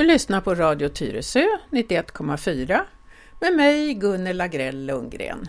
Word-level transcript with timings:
Du 0.00 0.06
lyssnar 0.06 0.40
på 0.40 0.54
Radio 0.54 0.88
Tyresö 0.88 1.46
91,4 1.70 2.80
med 3.40 3.56
mig 3.56 3.94
Gunnel 3.94 4.36
Lagrell 4.36 4.86
Lundgren. 4.86 5.46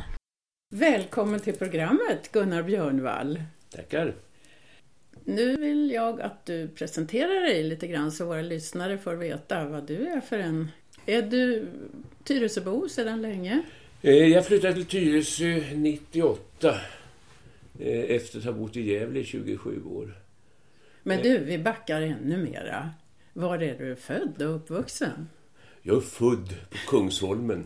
Välkommen 0.73 1.39
till 1.39 1.55
programmet 1.55 2.31
Gunnar 2.31 2.63
Björnvall. 2.63 3.43
Tackar. 3.69 4.15
Nu 5.23 5.57
vill 5.57 5.91
jag 5.91 6.21
att 6.21 6.45
du 6.45 6.67
presenterar 6.67 7.41
dig 7.41 7.63
lite 7.63 7.87
grann 7.87 8.11
så 8.11 8.25
våra 8.25 8.41
lyssnare 8.41 8.97
får 8.97 9.13
veta 9.13 9.65
vad 9.65 9.87
du 9.87 10.07
är 10.07 10.21
för 10.21 10.39
en. 10.39 10.71
Är 11.05 11.21
du 11.21 11.67
Tyresöbo 12.23 12.89
sedan 12.89 13.21
länge? 13.21 13.61
Eh, 14.01 14.13
jag 14.13 14.45
flyttade 14.45 14.73
till 14.73 14.85
Tyresö 14.85 15.63
98 15.75 16.75
eh, 17.79 18.15
efter 18.15 18.39
att 18.39 18.45
ha 18.45 18.51
bott 18.51 18.77
i 18.77 18.91
Gävle 18.91 19.19
i 19.19 19.23
27 19.23 19.83
år. 19.83 20.17
Men 21.03 21.21
du, 21.21 21.37
vi 21.37 21.57
backar 21.57 22.01
ännu 22.01 22.37
mera. 22.37 22.89
Var 23.33 23.57
är 23.57 23.77
du 23.77 23.95
född 23.95 24.41
och 24.41 24.55
uppvuxen? 24.55 25.27
Jag 25.81 25.97
är 25.97 26.01
född 26.01 26.55
på 26.69 26.77
Kungsholmen 26.87 27.65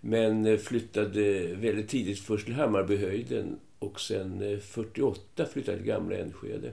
men 0.00 0.46
eh, 0.46 0.58
flyttade 0.58 1.54
väldigt 1.54 1.88
tidigt 1.88 2.20
först 2.20 2.44
till 2.44 2.54
Hammarbyhöjden 2.54 3.60
och 3.78 4.00
sen 4.00 4.60
48 4.60 5.46
flyttade 5.46 5.76
till 5.76 5.86
Gamla 5.86 6.16
Enskede. 6.16 6.72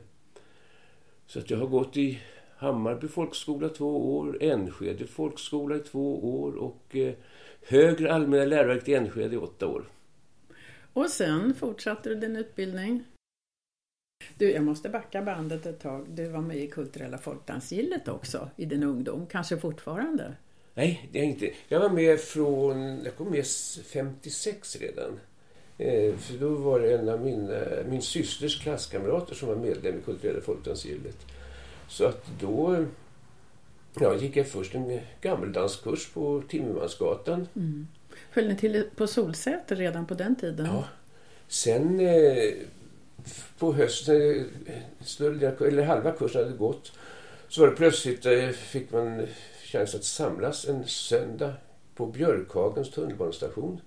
Så 1.27 1.39
att 1.39 1.49
jag 1.49 1.57
har 1.57 1.67
gått 1.67 1.97
i 1.97 2.21
Hammarby 2.57 3.07
folkskola 3.07 3.69
två 3.69 4.17
år, 4.17 4.38
Enskede 4.41 5.07
folkskola 5.07 5.75
i 5.75 5.80
två 5.80 6.39
år 6.41 6.55
och 6.55 6.95
högre 7.67 8.13
allmänna 8.13 8.45
läroverket 8.45 8.89
i 8.89 8.94
Enskede 8.94 9.35
i 9.35 9.38
åtta 9.38 9.67
år. 9.67 9.83
Och 10.94 11.09
sen 11.09 11.53
fortsatte 11.53 12.09
du 12.09 12.16
din 12.16 12.35
utbildning? 12.35 13.03
Du, 14.38 14.52
jag 14.52 14.64
måste 14.64 14.89
backa 14.89 15.22
bandet 15.22 15.66
ett 15.66 15.80
tag. 15.80 16.06
Du 16.09 16.28
var 16.28 16.42
med 16.42 16.58
i 16.58 16.67
Kulturella 16.67 17.17
folkdansgillet 17.17 18.08
också 18.08 18.50
i 18.56 18.66
din 18.66 18.84
ungdom, 18.84 19.25
kanske 19.31 19.58
fortfarande? 19.58 20.34
Nej, 20.73 21.09
det 21.12 21.20
är 21.20 21.23
inte. 21.23 21.52
Jag 21.67 21.80
var 21.80 21.90
med 21.90 22.20
från, 22.20 23.03
jag 23.03 23.16
kom 23.16 23.30
med 23.30 23.45
56 23.86 24.78
redan. 24.81 25.20
Eh, 25.78 26.16
för 26.16 26.38
då 26.38 26.50
var 26.50 26.80
det 26.80 26.98
en 26.98 27.09
av 27.09 27.22
mina, 27.22 27.59
min 27.90 28.02
systers 28.02 28.62
klasskamrater 28.62 29.36
som 29.36 29.48
var 29.48 29.56
medlem 29.56 30.00
i 30.00 30.02
Kulturella 30.02 30.42
folkdansgillet. 30.42 31.18
Så 31.88 32.06
att 32.06 32.25
då 32.40 32.86
ja, 34.00 34.16
gick 34.16 34.38
jag 34.38 34.47
först 34.47 34.75
en 34.75 35.00
gammeldanskurs 35.22 36.09
på 36.09 36.44
Timmermansgatan. 36.50 37.47
Mm. 37.56 37.88
Höll 38.31 38.47
ni 38.47 38.56
till 38.56 38.84
på 38.95 39.08
Solsäter 39.08 39.75
redan 39.75 40.06
på 40.06 40.14
den 40.14 40.36
tiden? 40.36 40.66
Ja. 40.66 40.84
Sen 41.47 42.00
eh, 42.00 42.53
på 43.59 43.73
hösten, 43.73 44.45
större, 45.02 45.67
eller 45.67 45.83
halva 45.83 46.11
kursen 46.11 46.43
hade 46.43 46.57
gått, 46.57 46.91
så 47.47 47.61
var 47.61 47.67
det 47.67 47.75
plötsligt, 47.75 48.25
eh, 48.25 48.49
fick 48.49 48.91
man 48.91 49.27
chans 49.63 49.95
att 49.95 50.03
samlas 50.03 50.66
en 50.66 50.88
söndag 50.88 51.53
på 51.95 52.05
Björkhagens 52.05 52.91
tunnelbanestation. 52.91 53.81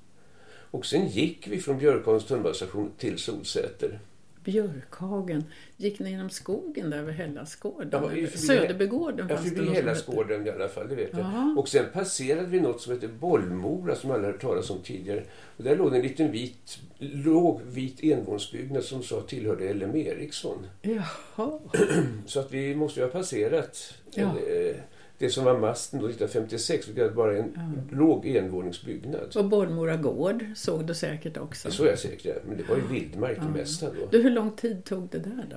Och 0.71 0.87
sen 0.87 1.09
gick 1.09 1.49
vi 1.49 1.61
från 1.61 1.79
Björkhagens 1.79 2.25
tunnelbanestation 2.25 2.93
till 2.99 3.19
Solsäter. 3.19 3.99
Björkhagen. 4.47 5.45
Gick 5.77 5.99
ni 5.99 6.11
genom 6.11 6.31
skogen 6.31 6.91
där 6.91 7.03
vid 7.03 7.15
Hällaskården? 7.15 7.89
Ja, 7.93 8.29
Söderbygården 8.35 9.27
ja, 9.31 9.37
förbi 9.37 9.75
Hällaskården 9.75 10.47
i 10.47 10.51
alla 10.51 10.69
fall, 10.69 10.89
det 10.89 10.95
vet 10.95 11.11
jag. 11.13 11.59
Och 11.59 11.69
sen 11.69 11.85
passerade 11.93 12.47
vi 12.47 12.61
något 12.61 12.81
som 12.81 12.93
heter 12.93 13.09
Bollmora 13.09 13.95
som 13.95 14.11
alla 14.11 14.27
hört 14.27 14.41
talas 14.41 14.71
om 14.71 14.79
tidigare. 14.83 15.25
Och 15.57 15.65
där 15.65 15.77
låg 15.77 15.95
en 15.95 16.03
liten 16.03 16.33
vit, 16.33 16.79
låg 16.99 17.61
vit 17.63 18.05
envåningsbyggnad 18.05 18.85
som 18.85 19.03
sa 19.03 19.21
tillhörde 19.21 19.75
LM 19.75 19.97
Ericsson. 19.97 20.67
Jaha. 20.83 21.59
Så 22.27 22.41
att 22.41 22.53
vi 22.53 22.75
måste 22.75 23.01
ju 23.01 23.07
ha 23.07 23.13
passerat 23.13 23.95
ja. 24.15 24.23
Eh, 24.23 24.77
det 25.19 25.31
som 25.31 25.45
var 25.45 25.59
masten 25.59 26.01
då 26.01 26.07
1956, 26.07 26.89
vilket 26.89 27.05
var 27.05 27.11
bara 27.11 27.39
en 27.39 27.53
ja. 27.91 27.97
låg 27.97 28.27
envåningsbyggnad. 28.27 29.37
Och 29.37 29.45
Bollmora 29.45 29.97
gård 29.97 30.45
såg 30.57 30.87
du 30.87 30.95
säkert 30.95 31.37
också? 31.37 31.69
Det 31.69 31.75
såg 31.75 31.87
jag 31.87 31.99
säkert, 31.99 32.25
ja. 32.25 32.35
men 32.49 32.57
det 32.57 32.69
var 32.69 32.77
ju 32.77 32.87
vildmark 32.87 33.39
det 33.41 33.59
mesta 33.59 33.87
då. 33.87 34.09
Du, 34.11 34.23
hur 34.23 34.31
lång 34.31 34.51
tid 34.51 34.85
tog 34.85 35.09
det 35.09 35.19
där 35.19 35.47
då? 35.51 35.57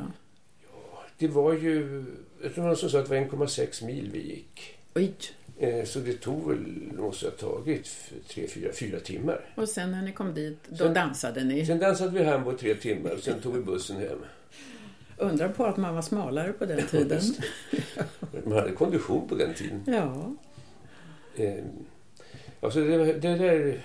Ja, 0.72 1.04
det 1.18 1.28
var 1.28 1.54
ju, 1.54 2.06
jag 2.44 2.54
tror 2.54 2.64
någon 2.64 2.76
som 2.76 2.90
sa 2.90 3.00
att 3.00 3.10
det 3.10 3.20
var 3.20 3.46
1,6 3.46 3.86
mil 3.86 4.10
vi 4.14 4.28
gick. 4.28 4.78
Oj! 4.96 5.14
Eh, 5.60 5.86
så 5.86 6.00
det 6.00 6.14
tog 6.14 6.50
väl, 6.50 6.92
måste 6.98 7.26
ha 7.26 7.32
tagit 7.32 7.90
tre, 8.28 8.48
fyra, 8.48 8.72
fyra 8.74 9.00
timmar. 9.00 9.46
Och 9.56 9.70
sen 9.70 9.92
när 9.92 10.02
ni 10.02 10.12
kom 10.12 10.34
dit, 10.34 10.58
då 10.70 10.78
sen, 10.78 10.94
dansade 10.94 11.44
ni? 11.44 11.66
Sen 11.66 11.80
dansade 11.80 12.12
vi 12.12 12.24
hem 12.24 12.44
på 12.44 12.54
tre 12.54 12.76
timmar 12.76 13.12
och 13.12 13.20
sen 13.20 13.40
tog 13.40 13.54
vi 13.54 13.62
bussen 13.62 13.98
hem. 13.98 14.20
Undrar 15.20 15.50
på 15.50 15.66
att 15.66 15.78
man 15.78 15.96
var 15.96 16.02
smalare 16.02 16.54
på 16.54 16.66
den 16.66 16.88
tiden. 16.88 17.22
man 18.44 18.58
hade 18.58 18.72
kondition 18.72 19.28
på 19.28 19.36
den 19.36 19.54
tiden. 19.54 19.84
Ja. 19.88 20.36
Eh, 21.44 21.64
alltså 22.62 22.80
det, 22.80 23.14
det 23.14 23.36
där 23.36 23.82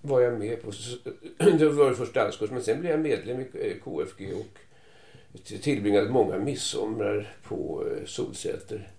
var 0.00 0.20
jag 0.20 0.38
med 0.38 0.62
på. 0.62 0.70
Det 1.58 1.68
var 1.68 1.90
det 1.90 1.96
första 1.96 2.22
danskurs. 2.22 2.50
Men 2.50 2.62
sen 2.62 2.80
blev 2.80 2.92
jag 2.92 3.00
medlem 3.00 3.40
i 3.40 3.46
eh, 3.54 3.76
KFG 3.84 4.32
och 4.34 5.44
tillbringade 5.44 6.10
många 6.10 6.38
midsomrar 6.38 7.34
på 7.42 7.86
eh, 7.90 8.06
Solsäter. 8.06 8.90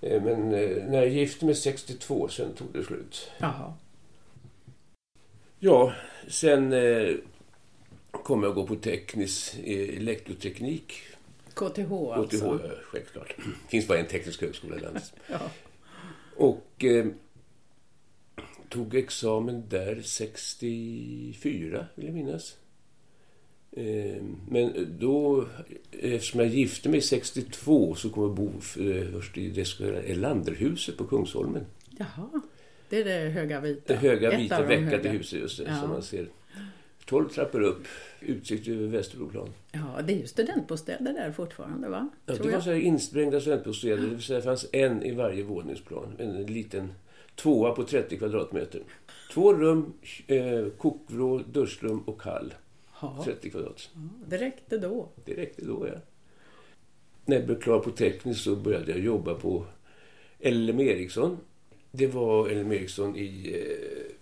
Eh, 0.00 0.22
men 0.22 0.48
när 0.90 0.94
jag 0.94 1.08
gifte 1.08 1.44
mig 1.44 1.54
62, 1.54 2.28
sen 2.28 2.52
tog 2.54 2.68
det 2.72 2.84
slut. 2.84 3.30
Jaha. 3.38 3.74
Ja, 5.58 5.92
sen 6.28 6.74
kom 8.10 8.42
jag 8.42 8.50
att 8.50 8.54
gå 8.54 8.66
på 8.66 8.76
teknisk 8.76 9.58
elektroteknik 9.64 10.92
KTH 11.54 11.92
alltså? 11.92 12.58
KTH, 12.58 12.68
självklart. 12.84 13.34
Det 13.36 13.42
finns 13.68 13.88
bara 13.88 13.98
en 13.98 14.06
teknisk 14.06 14.40
högskola 14.40 14.76
i 14.76 14.80
landet. 14.80 15.12
ja. 15.30 15.50
Och 16.36 16.84
eh, 16.84 17.06
tog 18.68 18.94
examen 18.94 19.68
där 19.68 20.02
64, 20.02 21.86
vill 21.94 22.06
jag 22.06 22.14
minnas. 22.14 22.56
Eh, 23.76 24.22
men 24.48 24.96
då, 25.00 25.46
eftersom 25.90 26.40
jag 26.40 26.48
gifte 26.48 26.88
mig 26.88 27.00
62 27.00 27.94
så 27.94 28.10
kom 28.10 28.22
jag 28.22 28.34
bo 28.34 28.48
eh, 28.82 29.12
först 29.12 29.38
i 29.38 29.48
det 29.48 29.64
så 29.64 29.78
kallade 29.78 30.02
Elanderhuset 30.02 30.96
på 30.96 31.04
Kungsholmen. 31.04 31.66
Jaha, 31.98 32.42
det 32.88 33.00
är 33.00 33.04
det 33.04 33.30
höga 33.30 33.60
vita? 33.60 33.92
Det 33.92 33.98
höga 33.98 34.36
vita 34.36 34.62
veckade 34.62 35.08
huset 35.08 35.40
just 35.40 35.58
det, 35.58 35.64
ja. 35.64 35.80
som 35.80 35.90
man 35.90 36.02
ser. 36.02 36.28
12 37.04 37.28
trappor 37.28 37.60
upp, 37.60 37.86
utsikt 38.20 38.68
över 38.68 38.86
Västerbroplan. 38.86 39.48
Ja, 39.72 40.02
det 40.02 40.12
är 40.12 40.16
ju 40.16 40.26
studentbostäder 40.26 41.12
där 41.12 41.32
fortfarande 41.32 41.88
va? 41.88 42.08
Ja, 42.26 42.34
det 42.34 42.50
var 42.50 42.60
så 42.60 42.72
insprängda 42.72 43.40
studentbostäder. 43.40 44.02
Det 44.02 44.08
vill 44.08 44.22
säga 44.22 44.38
det 44.38 44.44
fanns 44.44 44.66
en 44.72 45.02
i 45.02 45.12
varje 45.12 45.42
våningsplan. 45.42 46.16
En 46.18 46.46
liten 46.46 46.92
tvåa 47.34 47.72
på 47.72 47.84
30 47.84 48.18
kvadratmeter. 48.18 48.82
Två 49.32 49.54
rum, 49.54 49.92
eh, 50.26 50.66
kokvrå, 50.78 51.38
duschrum 51.38 52.00
och 52.00 52.22
hall. 52.22 52.54
Ja. 53.00 53.22
30 53.24 53.50
kvadrat. 53.50 53.90
Ja, 53.94 54.00
det 54.28 54.38
räckte 54.38 54.78
då? 54.78 55.08
Det 55.24 55.34
räckte 55.34 55.64
då, 55.64 55.88
ja. 55.88 55.94
När 57.24 57.36
jag 57.36 57.46
blev 57.46 57.60
klar 57.60 57.78
på 57.78 57.90
tekniskt 57.90 58.44
så 58.44 58.56
började 58.56 58.90
jag 58.90 59.00
jobba 59.00 59.34
på 59.34 59.66
LM 60.38 60.80
Ericsson. 60.80 61.38
Det 61.90 62.06
var 62.06 62.50
LM 62.50 62.72
Ericsson 62.72 63.16
i 63.16 63.54
eh, 63.54 64.14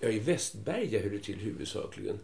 ja, 0.00 0.08
i 0.08 0.18
Västberga 0.18 1.00
höll 1.00 1.12
det 1.12 1.18
till 1.18 1.38
huvudsakligen. 1.38 2.18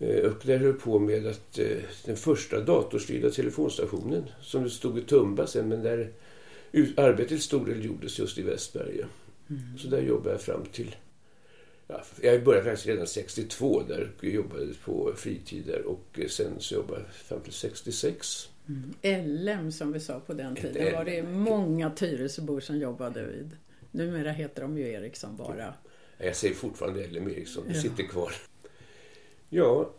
Eh, 0.00 0.24
och 0.24 0.42
där 0.42 0.58
höll 0.58 0.72
på 0.72 0.98
med 0.98 1.26
att 1.26 1.58
eh, 1.58 1.76
den 2.04 2.16
första 2.16 2.60
datorstyrda 2.60 3.30
telefonstationen 3.30 4.24
som 4.42 4.64
det 4.64 4.70
stod 4.70 4.98
i 4.98 5.02
Tumba 5.02 5.46
sen 5.46 5.68
men 5.68 5.82
där 5.82 6.10
arbetet 6.96 7.42
stor 7.42 7.66
del 7.66 7.84
gjordes 7.84 8.18
just 8.18 8.38
i 8.38 8.42
Västberga. 8.42 9.06
Mm. 9.50 9.78
Så 9.78 9.88
där 9.88 10.02
jobbade 10.02 10.30
jag 10.30 10.40
fram 10.40 10.64
till 10.72 10.96
Ja, 11.90 12.02
jag 12.22 12.44
började 12.44 12.64
faktiskt 12.64 12.86
redan 12.86 13.06
62 13.06 13.82
där 13.88 14.10
och 14.18 14.24
jobbade 14.24 14.66
på 14.84 15.12
fritid 15.16 15.66
där 15.66 15.86
och 15.86 16.20
sen 16.28 16.52
så 16.58 16.74
jobbade 16.74 17.00
jag 17.00 17.14
fram 17.14 17.40
till 17.40 17.52
66. 17.52 18.48
Mm. 18.68 18.94
LM 19.26 19.72
som 19.72 19.92
vi 19.92 20.00
sa 20.00 20.20
på 20.20 20.34
den 20.34 20.56
tiden 20.56 20.94
var 20.94 21.04
det 21.04 21.22
många 21.22 21.90
Tyresöbor 21.90 22.60
som 22.60 22.78
jobbade 22.78 23.26
vid. 23.26 23.56
Numera 23.90 24.32
heter 24.32 24.62
de 24.62 24.78
ju 24.78 24.88
Ericsson 24.88 25.36
bara. 25.36 25.74
Jag 26.18 26.36
säger 26.36 26.54
fortfarande 26.54 27.06
LM 27.06 27.28
Ericsson, 27.28 27.64
det 27.68 27.74
ja. 27.74 27.82
sitter 27.82 28.02
kvar. 28.02 28.32
Ja, 29.48 29.90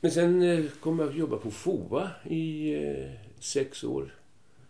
men 0.00 0.10
sen 0.10 0.42
eh, 0.42 0.64
kom 0.80 0.98
jag 0.98 1.08
att 1.08 1.16
jobba 1.16 1.36
på 1.36 1.50
FOA 1.50 2.10
i 2.28 2.74
eh, 2.74 3.10
sex 3.40 3.84
år. 3.84 4.14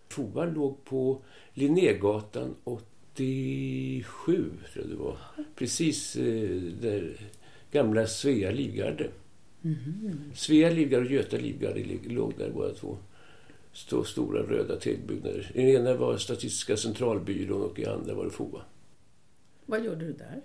FOA 0.08 0.44
låg 0.44 0.84
på 0.84 1.22
Linnégatan 1.54 2.54
87, 2.64 3.72
tror 4.24 4.50
jag 4.74 4.88
det 4.88 4.96
var. 4.96 5.18
Precis 5.54 6.16
eh, 6.16 6.60
där 6.80 7.16
gamla 7.70 8.06
Svea 8.06 8.50
Livgarde. 8.50 9.10
Mm. 9.64 10.30
Svea 10.34 10.70
Livgarde 10.70 11.06
och 11.06 11.12
Göta 11.12 11.36
Livgarde 11.36 11.84
låg 12.04 12.34
där 12.38 12.50
båda 12.50 12.74
två. 12.74 12.96
Stå, 13.72 14.04
stora 14.04 14.42
röda 14.42 14.76
tegelbyggnader. 14.76 15.50
I 15.54 15.62
den 15.62 15.70
ena 15.70 15.94
var 15.94 16.16
Statistiska 16.16 16.76
centralbyrån 16.76 17.62
och 17.62 17.78
i 17.78 17.86
andra 17.86 18.14
var 18.14 18.24
det 18.24 18.30
FOA. 18.30 18.62
Vad 19.66 19.84
gjorde 19.84 20.04
du 20.06 20.12
där? 20.12 20.40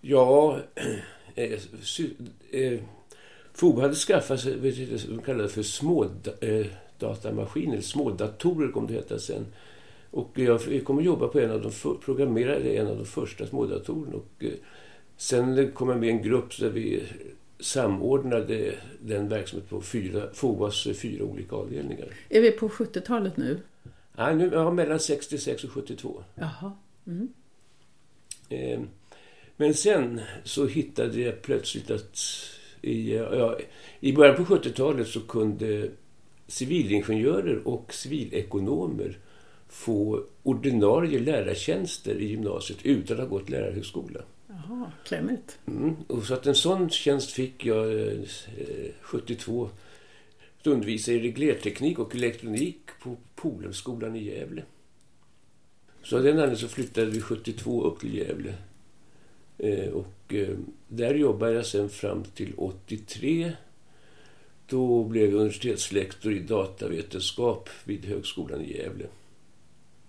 Ja, 0.00 0.60
eh, 1.34 1.58
eh, 2.50 2.80
FOB 3.52 3.78
hade 3.78 3.94
skaffat 3.94 4.40
sig 4.40 4.56
vad 4.56 4.72
de 5.08 5.22
kallade 5.24 5.48
för 5.48 5.62
smådatamaskiner, 5.62 7.76
eh, 7.76 7.80
smådatorer 7.80 8.72
kom 8.72 8.86
det 8.86 8.92
heta 8.92 9.18
sen. 9.18 9.46
Och 10.10 10.30
jag 10.34 10.84
kom 10.84 10.98
att 10.98 11.04
jobba 11.04 11.28
på 11.28 11.40
en 11.40 11.50
av 11.50 11.62
de 11.62 11.72
för, 11.72 11.94
programmerade 11.94 12.70
en 12.70 12.86
av 12.86 12.96
de 12.96 13.06
första 13.06 13.46
smådatorerna. 13.46 14.16
Och 14.16 14.44
eh, 14.44 14.52
sen 15.16 15.72
kom 15.72 15.88
jag 15.88 16.00
med 16.00 16.08
en 16.08 16.22
grupp 16.22 16.58
där 16.58 16.70
vi 16.70 17.02
samordnade 17.60 18.74
den 19.00 19.28
verksamheten 19.28 19.78
på 19.78 19.80
fyra, 19.80 20.22
FOAs 20.34 20.88
fyra 20.94 21.24
olika 21.24 21.56
avdelningar. 21.56 22.08
Är 22.28 22.40
vi 22.40 22.50
på 22.50 22.68
70-talet 22.68 23.36
nu? 23.36 23.60
Ja, 24.16 24.34
nu 24.34 24.50
ja, 24.52 24.70
mellan 24.70 25.00
66 25.00 25.64
och 25.64 25.70
72. 25.70 26.22
Jaha. 26.34 26.72
Mm. 27.06 27.28
Men 29.60 29.74
sen 29.74 30.20
så 30.44 30.66
hittade 30.66 31.20
jag 31.20 31.42
plötsligt 31.42 31.90
att 31.90 32.18
i, 32.82 33.14
ja, 33.14 33.58
i 34.00 34.12
början 34.12 34.36
på 34.36 34.54
70-talet 34.54 35.08
så 35.08 35.20
kunde 35.20 35.90
civilingenjörer 36.46 37.68
och 37.68 37.94
civilekonomer 37.94 39.18
få 39.68 40.24
ordinarie 40.42 41.18
lärartjänster 41.18 42.14
i 42.14 42.26
gymnasiet 42.26 42.78
utan 42.82 43.16
att 43.16 43.22
ha 43.22 43.38
gått 43.38 43.50
lärarhögskola. 43.50 44.20
Jaha, 44.48 44.92
klämmigt. 45.04 45.58
Mm, 45.66 45.96
och 46.06 46.22
så 46.22 46.34
att 46.34 46.46
en 46.46 46.54
sån 46.54 46.90
tjänst 46.90 47.30
fick 47.30 47.66
jag 47.66 48.08
eh, 48.08 48.20
72 49.00 49.70
att 50.60 50.66
undervisa 50.66 51.12
i 51.12 51.20
reglerteknik 51.20 51.98
och 51.98 52.14
elektronik 52.14 52.80
på 53.02 53.16
Polhemskolan 53.34 54.16
i 54.16 54.24
Gävle. 54.24 54.62
Så 56.02 56.16
av 56.16 56.22
den 56.22 56.32
anledningen 56.32 56.58
så 56.58 56.68
flyttade 56.68 57.06
vi 57.06 57.20
72 57.20 57.82
upp 57.82 58.00
till 58.00 58.14
Gävle. 58.14 58.54
Eh, 59.58 59.88
och 59.88 60.34
eh, 60.34 60.56
där 60.88 61.14
jobbade 61.14 61.52
jag 61.52 61.66
sen 61.66 61.88
fram 61.88 62.24
till 62.24 62.54
83. 62.56 63.52
Då 64.66 65.04
blev 65.04 65.24
jag 65.24 65.34
universitetslektor 65.34 66.32
i 66.32 66.38
datavetenskap 66.38 67.68
vid 67.84 68.04
Högskolan 68.04 68.60
i 68.60 68.76
Gävle. 68.76 69.06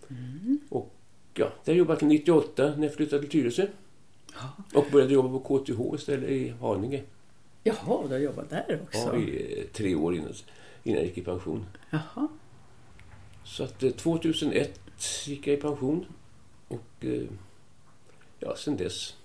Mm. 0.07 0.60
Och 0.69 0.94
ja, 1.34 1.54
där 1.66 1.74
jobbade 1.74 1.94
jag 1.94 2.00
till 2.00 2.07
98 2.07 2.75
när 2.78 2.84
jag 2.84 2.96
flyttade 2.96 3.22
till 3.22 3.31
Tyresö. 3.31 3.68
Ja. 4.34 4.80
Och 4.80 4.86
började 4.92 5.13
jobba 5.13 5.40
på 5.40 5.60
KTH 5.60 5.96
istället 5.96 6.30
i 6.30 6.50
Haninge. 6.50 7.04
Jaha, 7.63 8.07
du 8.07 8.13
har 8.13 8.19
jobbat 8.19 8.50
där 8.50 8.80
också? 8.84 9.00
Ja, 9.00 9.18
i 9.18 9.60
eh, 9.60 9.66
tre 9.74 9.96
år 9.96 10.16
innan, 10.16 10.34
innan 10.84 10.98
jag 10.98 11.07
gick 11.07 11.18
i 11.18 11.22
pension. 11.22 11.66
Jaha. 11.90 12.28
Så 13.44 13.63
att 13.63 13.84
eh, 13.84 13.92
2001 13.92 14.80
gick 15.25 15.48
jag 15.48 15.57
i 15.57 15.62
pension. 15.62 16.06
Och 16.68 17.06
ja, 18.40 18.56
sen 18.56 18.78
dess 18.78 19.16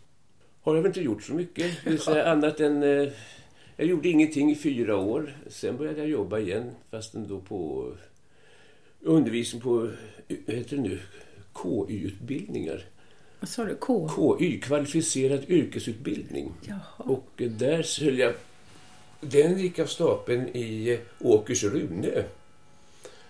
har 0.64 0.75
jag 0.75 0.82
väl 0.82 0.90
inte 0.90 1.00
gjort 1.00 1.22
så 1.22 1.34
mycket. 1.34 1.84
Det 1.84 2.31
annat 2.32 2.61
än... 2.61 2.82
Eh, 2.82 3.08
jag 3.76 3.87
gjorde 3.87 4.08
ingenting 4.08 4.50
i 4.50 4.55
fyra 4.55 4.96
år. 4.96 5.37
Sen 5.46 5.76
började 5.76 5.99
jag 5.99 6.08
jobba 6.08 6.38
igen, 6.38 6.70
fast 6.90 7.12
då 7.12 7.40
på 7.40 7.93
undervisning 9.00 9.62
på, 9.62 9.90
vad 10.46 10.56
heter 10.56 10.76
det 10.76 10.82
nu, 10.82 11.00
KY-utbildningar. 11.62 12.84
Vad 13.40 13.49
sa 13.49 13.64
du? 13.64 13.75
K? 13.75 14.11
KY, 14.38 14.61
kvalificerad 14.61 15.44
yrkesutbildning. 15.49 16.52
Jaha. 16.69 16.78
Och 16.96 17.31
där 17.37 18.05
höll 18.05 18.19
jag... 18.19 18.34
Den 19.20 19.58
gick 19.58 19.78
av 19.78 19.87
stapeln 19.87 20.49
i 20.49 20.99
Åkers 21.20 21.64
Rune. 21.64 22.25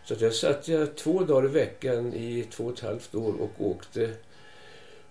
Så 0.04 0.14
att 0.14 0.20
jag 0.20 0.34
satt 0.34 0.69
jag 0.69 0.96
två 0.96 1.20
dagar 1.20 1.48
i 1.48 1.52
veckan 1.52 2.14
i 2.14 2.46
två 2.50 2.64
och 2.64 2.72
ett 2.72 2.81
halvt 2.81 3.14
år 3.14 3.34
och 3.40 3.66
åkte 3.66 4.14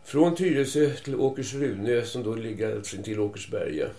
från 0.05 0.35
Tyresö 0.35 0.89
till 0.89 1.15
Åkers 1.15 1.53
Rune 1.53 2.01
som 2.05 2.23
då 2.23 2.35
ligger 2.35 2.81
till 3.03 3.19
Åkersberga. 3.19 3.89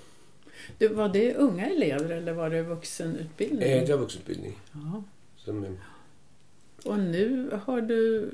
Du, 0.79 0.89
var 0.89 1.09
det 1.09 1.35
unga 1.35 1.67
elever 1.71 2.11
eller 2.11 2.33
var 2.33 2.51
det 2.51 2.63
vuxenutbildning? 2.63 3.69
Eh, 3.69 3.87
det 3.87 3.93
var 3.93 4.01
vuxenutbildning. 4.01 4.59
Ja. 4.73 5.05
Som, 5.37 5.65
eh, 5.65 5.71
Och 6.85 6.99
nu 6.99 7.51
har 7.65 7.81
du 7.81 8.31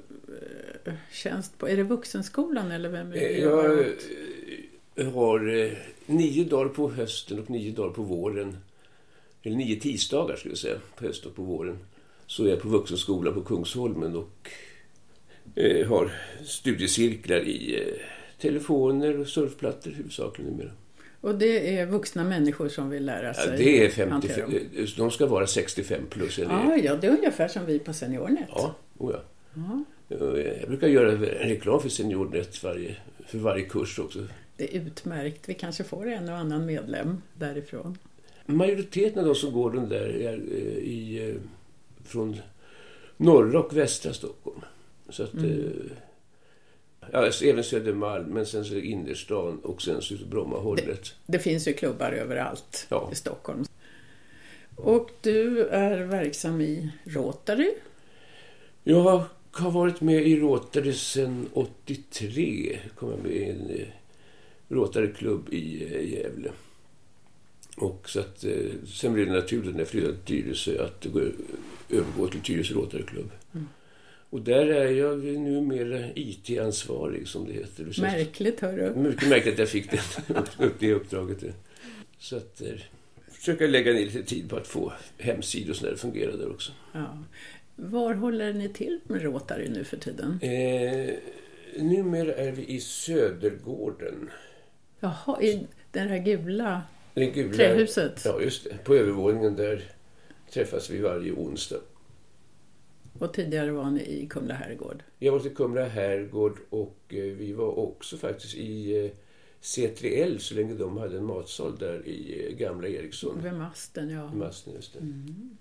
eh, 0.84 0.92
tjänst 1.12 1.58
på... 1.58 1.68
Är 1.68 1.76
det 1.76 1.82
Vuxenskolan 1.82 2.70
eller 2.70 2.88
vem 2.88 3.12
är 3.12 3.12
det? 3.12 3.20
eh, 3.20 3.42
jag 3.42 3.78
eh, 4.96 5.12
har 5.12 5.56
eh, 5.58 5.72
nio 6.06 6.44
dagar 6.44 6.68
på 6.68 6.90
hösten 6.90 7.38
och 7.38 7.50
nio 7.50 7.72
dagar 7.72 7.90
på 7.94 8.02
våren. 8.02 8.56
Eller 9.42 9.56
nio 9.56 9.80
tisdagar 9.80 10.36
skulle 10.36 10.52
jag 10.52 10.58
säga, 10.58 10.78
på 10.96 11.04
hösten 11.04 11.30
och 11.30 11.36
på 11.36 11.42
våren. 11.42 11.78
Så 12.26 12.44
är 12.44 12.48
jag 12.48 12.60
på 12.62 12.68
Vuxenskolan 12.68 13.34
på 13.34 13.40
Kungsholmen 13.40 14.16
och 14.16 14.50
eh, 15.54 15.88
har 15.88 16.12
studiecirklar 16.44 17.40
i 17.40 17.74
eh, 17.80 17.94
telefoner 18.40 19.20
och 19.20 19.28
surfplattor 19.28 19.90
huvudsakligen 19.90 20.50
numera. 20.52 20.70
Och 21.20 21.34
det 21.34 21.78
är 21.78 21.86
vuxna 21.86 22.24
människor 22.24 22.68
som 22.68 22.90
vill 22.90 23.04
lära 23.04 23.26
Ja, 23.26 23.34
sig 23.34 23.58
det 23.58 23.84
är 23.84 23.88
55, 23.90 24.10
hantera 24.10 24.46
dem. 24.46 24.86
de 24.96 25.10
ska 25.10 25.26
vara 25.26 25.46
65 25.46 26.00
plus. 26.10 26.38
Eller, 26.38 26.50
Ja, 26.50 26.76
ja, 26.76 26.94
det 26.96 27.06
är 27.06 27.10
ungefär 27.10 27.48
som 27.48 27.66
vi 27.66 27.78
på 27.78 27.92
Seniornet. 27.92 28.48
ja, 28.48 28.74
oh 28.98 29.12
ja. 29.14 29.22
Ja, 30.08 30.38
Jag 30.60 30.68
brukar 30.68 30.88
göra 30.88 31.12
en 31.12 31.18
reklam 31.24 31.80
för 31.80 31.88
SeniorNet 31.88 32.62
varje, 32.64 32.96
för 33.26 33.38
varje 33.38 33.64
kurs 33.64 33.98
också. 33.98 34.26
det 34.56 34.76
är 34.76 34.80
utmärkt. 34.86 35.48
Vi 35.48 35.54
kanske 35.54 35.84
får 35.84 36.08
en 36.08 36.28
och 36.28 36.36
annan 36.36 36.66
medlem 36.66 37.22
därifrån. 37.34 37.98
Majoriteten 38.46 39.18
av 39.18 39.26
de 39.26 39.34
som 39.34 39.52
går 39.52 39.70
den 39.72 39.88
där 39.88 40.08
är 40.08 40.32
eh, 40.32 40.78
i, 40.78 41.28
eh, 41.30 41.34
från 42.06 42.36
norra 43.16 43.60
och 43.60 43.76
västra 43.76 44.12
Stockholm. 44.12 44.60
Så 45.10 45.22
att, 45.22 45.32
Mm. 45.34 45.50
eh, 45.50 45.92
ja, 47.12 47.30
även 47.44 47.64
Södermalm, 47.64 48.24
men 48.26 48.46
sen 48.46 48.64
så 48.64 48.74
innerstan 48.74 49.58
och 49.58 49.82
sen 49.82 50.02
så 50.02 50.14
är 50.14 50.18
det 50.18 50.24
Brommahållet. 50.24 51.14
Det 51.26 51.38
finns 51.38 51.68
ju 51.68 51.72
klubbar 51.72 52.12
överallt 52.12 52.86
Ja. 52.90 53.08
i 53.12 53.14
Stockholm. 53.14 53.64
Och 54.76 55.10
du 55.20 55.66
är 55.66 55.98
verksam 56.04 56.60
i 56.60 56.90
Rotary. 57.04 57.74
Jag 58.84 59.24
har 59.52 59.70
varit 59.70 60.00
med 60.00 60.26
i 60.26 60.36
Rotary 60.40 60.92
sedan 60.92 61.48
83. 61.52 62.78
kom 62.96 63.10
jag 63.10 63.18
med 63.22 63.32
i 63.32 63.44
en 63.44 63.70
eh, 63.70 63.86
Rotary-klubb 64.68 65.52
i 65.54 65.84
eh, 65.94 66.12
Gävle. 66.12 66.50
Och 67.76 68.08
så 68.10 68.20
att, 68.20 68.44
sen 68.86 69.12
blev 69.12 69.26
det 69.26 69.32
naturligt 69.32 69.72
när 69.72 69.80
jag 69.80 69.88
flyttade 69.88 70.16
till 70.16 70.42
Tyresö 70.42 70.84
att 70.84 71.04
gå, 71.04 71.20
övergå 71.90 72.28
till 72.28 72.40
Tyresö 72.40 72.74
Rotary-klubb. 72.74 73.30
Mm. 73.54 73.68
Och 74.30 74.40
där 74.40 74.66
är 74.66 74.90
jag 74.90 75.24
numera 75.24 76.06
IT-ansvarig 76.14 77.28
som 77.28 77.46
det 77.46 77.52
heter. 77.52 77.84
Det 77.84 78.02
Märkligt, 78.02 78.60
hörru. 78.60 78.94
Mycket 78.94 79.28
märkligt 79.28 79.54
att 79.54 79.58
jag 79.58 79.68
fick 79.68 79.90
det, 79.90 80.00
upp 80.64 80.74
det 80.78 80.92
uppdraget. 80.92 81.44
Så 82.18 82.36
att 82.36 82.60
eh, 82.60 82.68
försöka 83.28 83.66
lägga 83.66 83.92
ner 83.92 84.00
lite 84.00 84.22
tid 84.22 84.50
på 84.50 84.56
att 84.56 84.66
få 84.66 84.92
hemsidor 85.18 85.74
som 85.74 85.88
där 85.88 85.96
fungerar 85.96 86.32
där 86.32 86.50
också. 86.50 86.72
Ja. 86.92 87.18
Var 87.76 88.14
håller 88.14 88.52
ni 88.52 88.68
till 88.68 89.00
med 89.04 89.22
Rotary 89.22 89.68
nu 89.68 89.84
för 89.84 89.96
tiden? 89.96 90.38
Eh, 90.42 91.14
numera 91.82 92.34
är 92.34 92.52
vi 92.52 92.66
i 92.66 92.80
Södergården. 92.80 94.30
Jaha, 95.00 95.42
i 95.42 95.66
den 95.92 96.08
här 96.08 96.18
gula 96.18 96.82
Det 97.14 97.26
gula, 97.26 97.54
trähuset? 97.54 98.22
Ja, 98.24 98.40
just 98.40 98.64
det. 98.64 98.84
På 98.84 98.94
övervåningen 98.94 99.56
där 99.56 99.82
träffas 100.50 100.90
vi 100.90 100.98
varje 100.98 101.32
onsdag. 101.32 101.80
Och 103.18 103.34
tidigare 103.34 103.72
var 103.72 103.90
ni 103.90 104.00
i 104.00 104.26
Kumla 104.26 104.54
herrgård? 104.54 105.02
Jag 105.18 105.32
var 105.32 105.40
till 105.40 105.54
Kumla 105.54 105.84
herrgård 105.84 106.58
och 106.70 106.98
eh, 107.08 107.22
vi 107.22 107.52
var 107.52 107.78
också 107.78 108.16
faktiskt 108.16 108.54
i 108.54 109.04
eh, 109.04 109.10
C3L 109.62 110.38
så 110.38 110.54
länge 110.54 110.74
de 110.74 110.96
hade 110.96 111.16
en 111.16 111.24
matsal 111.24 111.78
där 111.78 112.06
i 112.06 112.46
eh, 112.46 112.56
Gamla 112.56 112.88
Eriksson. 112.88 113.42
Vid 113.42 113.52
masten, 113.52 114.10
ja. 114.10 114.30
I 114.32 114.36
Masten, 114.36 114.74
just. 114.74 114.96
Mm. 114.96 115.56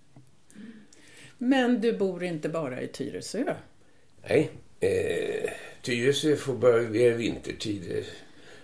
Men 1.38 1.82
du 1.82 1.98
bor 1.98 2.24
inte 2.24 2.50
bara 2.50 2.82
i 2.82 2.88
Tyresö? 2.88 3.56
Nej, 4.29 4.51
eh, 4.79 5.51
Tyresö 5.82 6.36
får 6.36 6.53
bara 6.53 6.82
är 6.82 7.13
vintertid. 7.13 8.06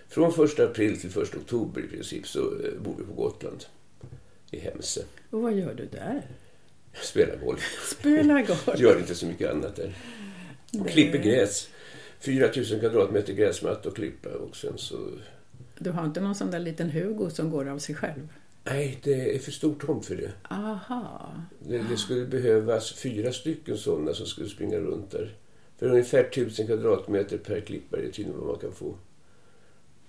Från 0.08 0.44
1 0.44 0.60
april 0.60 1.00
till 1.00 1.22
1 1.22 1.34
oktober 1.34 1.80
i 1.80 1.88
princip 1.88 2.26
så 2.26 2.40
bor 2.84 2.94
vi 2.98 3.04
på 3.04 3.22
Gotland. 3.22 3.64
I 4.50 4.58
Hemse. 4.58 5.04
Och 5.30 5.42
vad 5.42 5.54
gör 5.54 5.74
du 5.74 5.86
där? 5.86 6.26
Spelar 7.02 7.36
golf. 7.36 7.96
Spelar 7.98 8.46
golf? 8.46 8.80
Gör 8.80 8.98
inte 8.98 9.14
så 9.14 9.26
mycket 9.26 9.50
annat 9.50 9.76
där. 9.76 9.94
Och 10.80 10.88
klipper 10.88 11.18
gräs. 11.18 11.68
4000 12.20 12.80
kvadratmeter 12.80 13.32
gräsmatta 13.32 13.88
och 13.88 13.96
klippa 13.96 14.28
och 14.28 14.56
sen 14.56 14.78
så... 14.78 14.96
Du 15.78 15.90
har 15.90 16.04
inte 16.04 16.20
någon 16.20 16.34
sån 16.34 16.50
där 16.50 16.58
liten 16.58 16.90
Hugo 16.90 17.30
som 17.30 17.50
går 17.50 17.68
av 17.68 17.78
sig 17.78 17.94
själv? 17.94 18.28
Nej, 18.64 18.98
det 19.02 19.34
är 19.34 19.38
för 19.38 19.52
stor 19.52 19.74
tomt 19.74 20.06
för 20.06 20.16
det. 20.16 20.32
Aha. 20.50 21.34
det. 21.58 21.78
Det 21.78 21.96
skulle 21.96 22.26
behövas 22.26 22.92
fyra 22.92 23.32
stycken 23.32 23.76
sådana 23.76 24.14
som 24.14 24.26
skulle 24.26 24.48
springa 24.48 24.78
runt 24.78 25.10
där. 25.10 25.34
För 25.78 25.86
ungefär 25.86 26.24
1000 26.24 26.66
kvadratmeter 26.66 27.38
per 27.38 27.60
klippare 27.60 28.00
är 28.00 28.10
tydligen 28.10 28.38
vad 28.38 28.46
man 28.46 28.58
kan 28.58 28.72
få. 28.72 28.94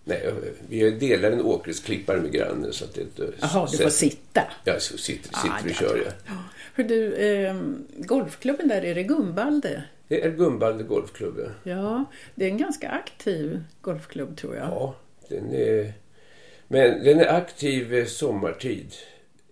Nej, 0.07 0.33
vi 0.69 0.91
delar 0.91 1.31
en 1.31 1.41
åkgräsklippare 1.41 2.21
med 2.21 2.31
grannen 2.31 2.73
så 2.73 2.85
att 2.85 2.93
det 2.93 3.01
inte... 3.01 3.29
Jaha, 3.41 3.67
du 3.71 3.77
får 3.77 3.89
sitta. 3.89 4.41
Ja, 4.63 4.79
så 4.79 4.97
sitter, 4.97 5.29
sitter 5.35 5.49
Ah, 5.49 5.59
och 5.63 5.69
ja. 5.69 5.73
kör 5.73 5.97
jag. 5.97 6.35
Hör 6.73 6.83
du, 6.83 7.13
eh, 7.15 7.55
golfklubben 7.97 8.67
där, 8.67 8.85
är 8.85 8.95
det 8.95 9.03
Gumbalde? 9.03 9.83
Det 10.07 10.23
är 10.25 10.29
Gumbalde 10.31 10.83
Golfklubb, 10.83 11.39
ja. 11.39 11.71
Ja, 11.71 12.05
det 12.35 12.45
är 12.45 12.49
en 12.49 12.57
ganska 12.57 12.89
aktiv 12.89 13.63
golfklubb 13.81 14.37
tror 14.37 14.55
jag. 14.55 14.65
Ja, 14.65 14.95
den 15.29 15.53
är... 15.53 15.93
Men 16.67 17.03
den 17.03 17.19
är 17.19 17.33
aktiv 17.33 18.05
sommartid. 18.05 18.93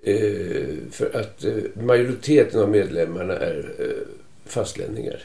Eh, 0.03 0.75
för 0.91 1.15
att 1.19 1.43
eh, 1.43 1.53
majoriteten 1.83 2.61
av 2.61 2.69
medlemmarna 2.69 3.33
är 3.33 3.75
eh, 3.79 4.07
fastlänningar. 4.45 5.19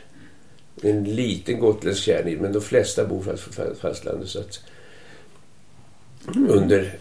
En 0.82 1.04
liten 1.04 1.58
gotländsk 1.58 2.02
kärn 2.02 2.28
i 2.28 2.36
men 2.36 2.52
de 2.52 2.62
flesta 2.62 3.04
bor 3.04 3.22
fast 3.22 3.56
på 3.56 3.74
fastlandet. 3.74 4.28
Så 4.28 4.40
att 4.40 4.60
under, 6.26 6.98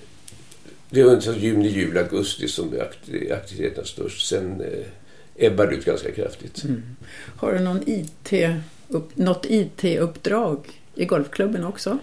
det 0.90 1.00
är 1.00 1.06
under 1.06 1.36
juni, 1.36 1.68
juli, 1.68 2.00
augusti 2.00 2.48
som 2.48 2.74
aktiviteten 3.32 3.84
är 3.84 3.88
störst. 3.88 4.28
Sen 4.28 4.62
eh, 4.62 4.86
ebbar 5.36 5.68
det 5.68 5.76
ut 5.76 5.86
ganska 5.86 6.12
kraftigt. 6.12 6.64
Mm. 6.64 6.82
Har 7.36 7.54
du 7.54 7.60
någon 7.60 7.90
IT, 7.90 8.34
upp, 8.88 9.18
något 9.18 9.46
IT-uppdrag 9.50 10.82
i 10.96 11.06
golfklubben 11.06 11.66
också? 11.66 12.00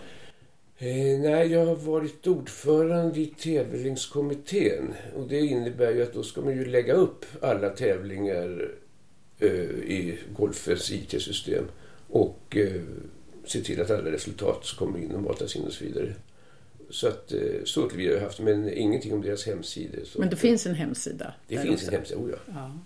Eh, 0.79 1.19
nej, 1.21 1.53
jag 1.53 1.67
har 1.67 1.77
varit 1.77 2.27
ordförande 2.27 3.21
i 3.21 3.27
tävlingskommittén. 3.27 4.95
Och 5.17 5.29
det 5.29 5.41
innebär 5.41 5.93
ju 5.93 6.03
att 6.03 6.15
då 6.15 6.23
ska 6.23 6.41
man 6.41 6.57
ju 6.57 6.65
lägga 6.65 6.95
upp 6.95 7.25
alla 7.43 7.69
tävlingar 7.69 8.71
eh, 9.39 9.51
i 9.51 10.19
golfens 10.37 10.91
IT-system. 10.91 11.65
Och 12.09 12.57
eh, 12.57 12.83
se 13.45 13.61
till 13.61 13.81
att 13.81 13.91
alla 13.91 14.11
resultat 14.11 14.75
kommer 14.79 14.99
in 14.99 15.15
och 15.15 15.23
matas 15.23 15.57
in 15.57 15.63
och 15.63 15.73
så 15.73 15.85
vidare. 15.85 16.15
Så 16.91 17.09
att 17.09 17.33
eh, 17.33 17.39
så 17.65 17.83
har 17.83 17.99
jag 17.99 18.21
haft, 18.21 18.41
men 18.41 18.73
ingenting 18.73 19.13
om 19.13 19.23
deras 19.23 19.47
hemsidor. 19.47 20.03
Men 20.19 20.31
det 20.31 20.37
finns 20.37 20.67
en 20.67 20.75
hemsida? 20.75 21.35
Det 21.49 21.59
finns 21.59 21.75
också. 21.75 21.87
en 21.87 21.95
hemsida, 21.95 22.21
oh 22.21 22.31
ja. 22.31 22.37
ja. 22.47 22.79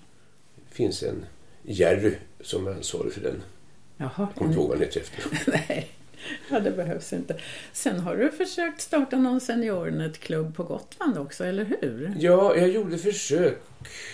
Det 0.68 0.74
finns 0.74 1.02
en 1.02 1.24
Jerry 1.62 2.14
som 2.40 2.66
är 2.66 2.70
ansvarig 2.70 3.12
för 3.12 3.20
den. 3.20 3.42
Jaha. 3.96 4.28
Kommer 4.34 4.50
inte 4.50 4.60
ihåg 4.60 4.68
vad 4.68 4.78
han 4.78 4.86
heter 4.86 5.00
efter. 5.00 5.50
Nej. 5.68 5.88
Ja, 6.50 6.60
det 6.60 6.70
behövs 6.70 7.12
inte. 7.12 7.36
Sen 7.72 8.00
har 8.00 8.16
du 8.16 8.30
försökt 8.30 8.80
starta 8.80 9.18
någon 9.18 9.40
seniornetklubb 9.40 10.56
på 10.56 10.64
Gotland 10.64 11.18
också, 11.18 11.44
eller 11.44 11.64
hur? 11.64 12.12
Ja, 12.18 12.56
jag 12.56 12.68
gjorde 12.68 12.98
försök. 12.98 13.58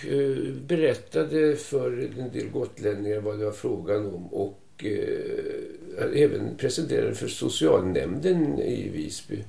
Eh, 0.07 0.53
berättade 0.67 1.55
för 1.55 2.09
en 2.19 2.31
del 2.31 2.49
gotlänningar 2.49 3.19
vad 3.19 3.39
det 3.39 3.45
var 3.45 3.51
frågan 3.51 4.05
om 4.05 4.27
och 4.27 4.85
eh, 4.85 6.23
även 6.23 6.57
presenterade 6.57 7.15
för 7.15 7.27
socialnämnden 7.27 8.59
i 8.59 8.89
Visby 8.89 9.43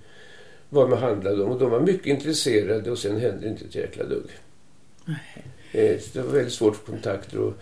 vad 0.69 0.91
man 0.91 0.99
handlade 0.99 1.43
om. 1.43 1.51
Och 1.51 1.59
de 1.59 1.71
var 1.71 1.81
mycket 1.81 2.07
intresserade 2.07 2.91
och 2.91 2.99
sen 2.99 3.21
hände 3.21 3.49
inte 3.49 3.65
ett 3.65 3.75
jäkla 3.75 4.05
dugg. 4.05 4.31
Nej. 5.05 5.45
Eh, 5.73 6.01
det 6.13 6.23
var 6.23 6.33
väldigt 6.33 6.53
svårt 6.53 6.75
att 6.75 6.81
få 6.81 6.93
kontakter. 6.93 7.39
Och, 7.39 7.55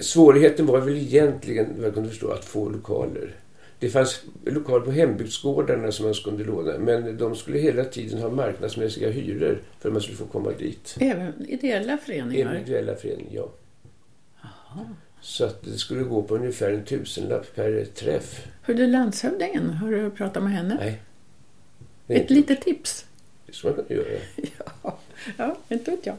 svårigheten 0.00 0.66
var 0.66 0.80
väl 0.80 0.96
egentligen, 0.96 1.66
vad 1.76 1.86
jag 1.86 1.94
kunde 1.94 2.08
förstå, 2.08 2.30
att 2.30 2.44
få 2.44 2.68
lokaler. 2.68 3.34
Det 3.78 3.88
fanns 3.88 4.22
lokaler 4.44 4.84
på 4.84 4.90
hembygdsgårdarna 4.90 5.92
som 5.92 6.04
man 6.04 6.14
skulle 6.14 6.44
låna 6.44 6.78
men 6.78 7.18
de 7.18 7.36
skulle 7.36 7.58
hela 7.58 7.84
tiden 7.84 8.22
ha 8.22 8.30
marknadsmässiga 8.30 9.10
hyror 9.10 9.62
för 9.80 9.88
att 9.88 9.92
man 9.92 10.02
skulle 10.02 10.16
få 10.16 10.26
komma 10.26 10.50
dit. 10.58 10.96
Även 11.00 11.46
ideella 11.48 11.98
föreningar? 11.98 12.46
Även 12.46 12.62
ideella 12.62 12.94
föreningar, 12.94 13.30
ja. 13.32 13.52
Aha. 14.42 14.86
Så 15.20 15.44
att 15.44 15.64
det 15.64 15.78
skulle 15.78 16.02
gå 16.02 16.22
på 16.22 16.34
ungefär 16.34 16.72
en 16.72 16.84
tusenlapp 16.84 17.54
per 17.54 17.84
träff. 17.84 18.46
Hur 18.62 18.80
är 18.80 18.86
landshövdingen? 18.86 19.70
Har 19.70 19.90
du 19.90 20.10
pratat 20.10 20.42
med 20.42 20.52
henne? 20.52 20.76
Nej. 20.80 21.00
Ett 22.08 22.30
litet 22.30 22.60
tips? 22.60 23.06
Det 23.46 23.52
skulle 23.52 23.74
man 23.76 23.84
kunna 23.84 24.00
göra. 24.00 24.18
ja, 24.82 24.98
ja, 25.36 25.56
inte 25.68 25.90
vet 25.90 26.06
jag. 26.06 26.16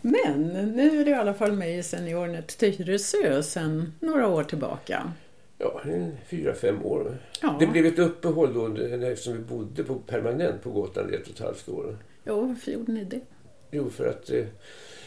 Men 0.00 0.42
nu 0.76 1.00
är 1.00 1.04
du 1.04 1.10
i 1.10 1.14
alla 1.14 1.34
fall 1.34 1.52
med 1.52 1.78
i 1.78 1.82
Seniornet 1.82 2.58
Tyresö 2.58 3.42
sedan 3.42 3.92
några 4.00 4.28
år 4.28 4.44
tillbaka 4.44 5.12
ja, 5.62 5.82
fyra, 6.26 6.54
fem 6.54 6.86
år. 6.86 7.18
Ja. 7.42 7.56
Det 7.60 7.66
blev 7.66 7.86
ett 7.86 7.98
uppehåll 7.98 8.54
då 8.54 8.66
eftersom 9.06 9.32
vi 9.32 9.38
bodde 9.38 9.84
på, 9.84 9.94
permanent 9.94 10.62
på 10.62 10.70
Gotland 10.70 11.14
ett 11.14 11.22
och 11.22 11.34
ett 11.34 11.38
halvt 11.38 11.68
år. 11.68 11.98
Ja, 12.24 12.40
varför 12.40 12.72
gjorde 12.72 12.92
ni 12.92 13.04
det? 13.04 13.20
Jo, 13.70 13.90
för 13.90 14.06
att 14.06 14.30
eh, 14.30 14.44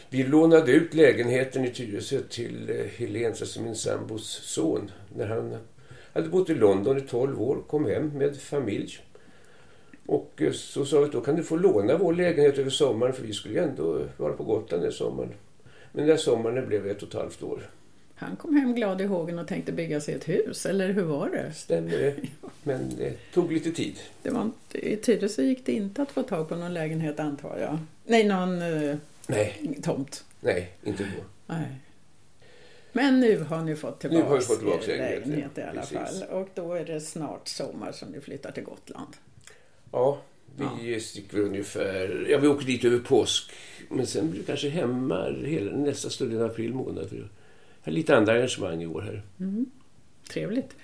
vi 0.10 0.24
lånade 0.24 0.72
ut 0.72 0.94
lägenheten 0.94 1.66
i 1.66 1.70
Tyresö 1.70 2.20
till 2.30 2.70
eh, 2.70 2.86
Helens, 2.98 3.42
alltså 3.42 3.62
min 3.62 3.76
sambos 3.76 4.28
son. 4.44 4.92
När 5.16 5.28
han 5.28 5.58
hade 6.14 6.30
bott 6.30 6.50
i 6.50 6.54
London 6.54 6.98
i 6.98 7.02
12 7.02 7.42
år, 7.42 7.64
kom 7.68 7.86
hem 7.86 8.08
med 8.08 8.38
familj. 8.38 9.00
Och 10.06 10.42
eh, 10.42 10.52
så 10.52 10.86
sa 10.86 11.00
vi 11.00 11.10
då 11.10 11.22
kan 11.22 11.36
du 11.36 11.44
få 11.44 11.56
låna 11.56 11.98
vår 11.98 12.14
lägenhet 12.14 12.58
över 12.58 12.70
sommaren 12.70 13.14
för 13.14 13.24
vi 13.24 13.34
skulle 13.34 13.54
ju 13.54 13.60
ändå 13.60 14.06
vara 14.18 14.34
på 14.34 14.44
Gotland 14.44 14.84
den 14.84 14.92
sommaren. 14.92 15.34
Men 15.92 16.08
den 16.08 16.18
sommaren 16.18 16.68
blev 16.68 16.88
ett 16.88 17.02
och 17.02 17.08
ett 17.08 17.14
halvt 17.14 17.44
år. 17.44 17.70
Han 18.16 18.36
kom 18.36 18.56
hem 18.56 18.76
glad 18.76 19.02
i 19.02 19.06
hågen 19.06 19.40
och 19.40 19.48
tänkte 19.48 19.72
bygga 19.72 20.02
sig 20.02 20.14
ett 20.14 20.28
hus, 20.28 20.66
eller 20.66 20.94
hur 20.94 21.04
var 21.04 21.30
det? 21.30 21.54
Stämmer 21.54 21.92
det. 21.92 22.16
Men 22.64 22.96
det 22.98 23.32
tog 23.34 23.52
lite 23.52 23.72
tid. 23.72 24.00
Det 24.22 24.30
var 24.30 24.42
inte, 24.42 24.94
I 24.94 24.98
Tyresö 24.98 25.44
gick 25.44 25.66
det 25.66 25.72
inte 25.72 26.02
att 26.02 26.12
få 26.12 26.24
tag 26.24 26.50
på 26.50 26.56
någon 26.56 26.74
lägenhet 26.74 27.20
antar 27.20 27.58
jag? 27.60 27.78
Nej, 28.06 28.28
någon 28.28 28.62
eh, 28.62 28.96
Nej. 29.28 29.80
tomt? 29.84 30.24
Nej, 30.40 30.72
inte 30.84 31.04
då. 31.04 31.24
Nej. 31.46 31.68
Men 32.92 33.20
nu 33.20 33.40
har 33.40 33.62
ni 33.62 33.76
fått 33.76 34.00
tillbaka, 34.00 34.24
nu 34.24 34.30
har 34.30 34.38
vi 34.38 34.44
fått 34.44 34.60
tillbaka 34.60 34.88
lägenhet 34.88 35.58
i 35.58 35.62
alla 35.62 35.82
Precis. 35.82 35.98
fall. 35.98 36.24
Och 36.30 36.50
då 36.54 36.74
är 36.74 36.86
det 36.86 37.02
snart 37.02 37.48
sommar 37.48 37.92
som 37.92 38.10
ni 38.10 38.20
flyttar 38.22 38.52
till 38.52 38.64
Gotland. 38.64 39.14
Ja, 39.96 40.22
vi 40.56 40.94
ja. 40.94 41.00
sticker 41.00 41.40
ungefär... 41.40 42.28
Ja, 42.30 42.38
vi 42.38 42.48
åker 42.48 42.66
dit 42.66 42.86
över 42.86 43.00
påsk. 43.00 43.52
Men 43.90 44.08
sen 44.08 44.32
blir 44.32 44.40
det 44.40 44.46
kanske 44.46 44.70
hemma 44.70 45.36
hela 45.46 45.72
nästa 45.72 46.10
större 46.10 46.46
april 46.46 46.74
månad 46.74 47.10
har 47.86 47.92
lite 47.92 48.18
andra 48.18 48.34
arrangemang 48.34 48.84
i 48.84 48.86
år 48.86 49.02
här. 49.02 49.24
Mm. 49.40 49.66
Trevligt. 50.30 50.76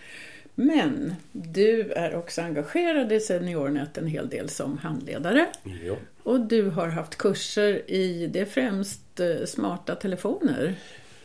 Men 0.56 1.16
du 1.32 1.92
är 1.92 2.16
också 2.16 2.42
engagerad 2.42 3.12
i 3.12 3.20
SeniorNet 3.20 3.98
en 3.98 4.08
hel 4.08 4.30
del 4.30 4.50
som 4.50 4.78
handledare. 4.78 5.48
Ja. 5.86 5.96
Och 6.24 6.40
du 6.40 6.70
har 6.70 6.88
haft 6.88 7.18
kurser 7.18 7.92
i, 7.92 8.28
det 8.28 8.46
främst 8.46 9.20
eh, 9.20 9.46
smarta 9.46 9.96
telefoner. 9.96 10.76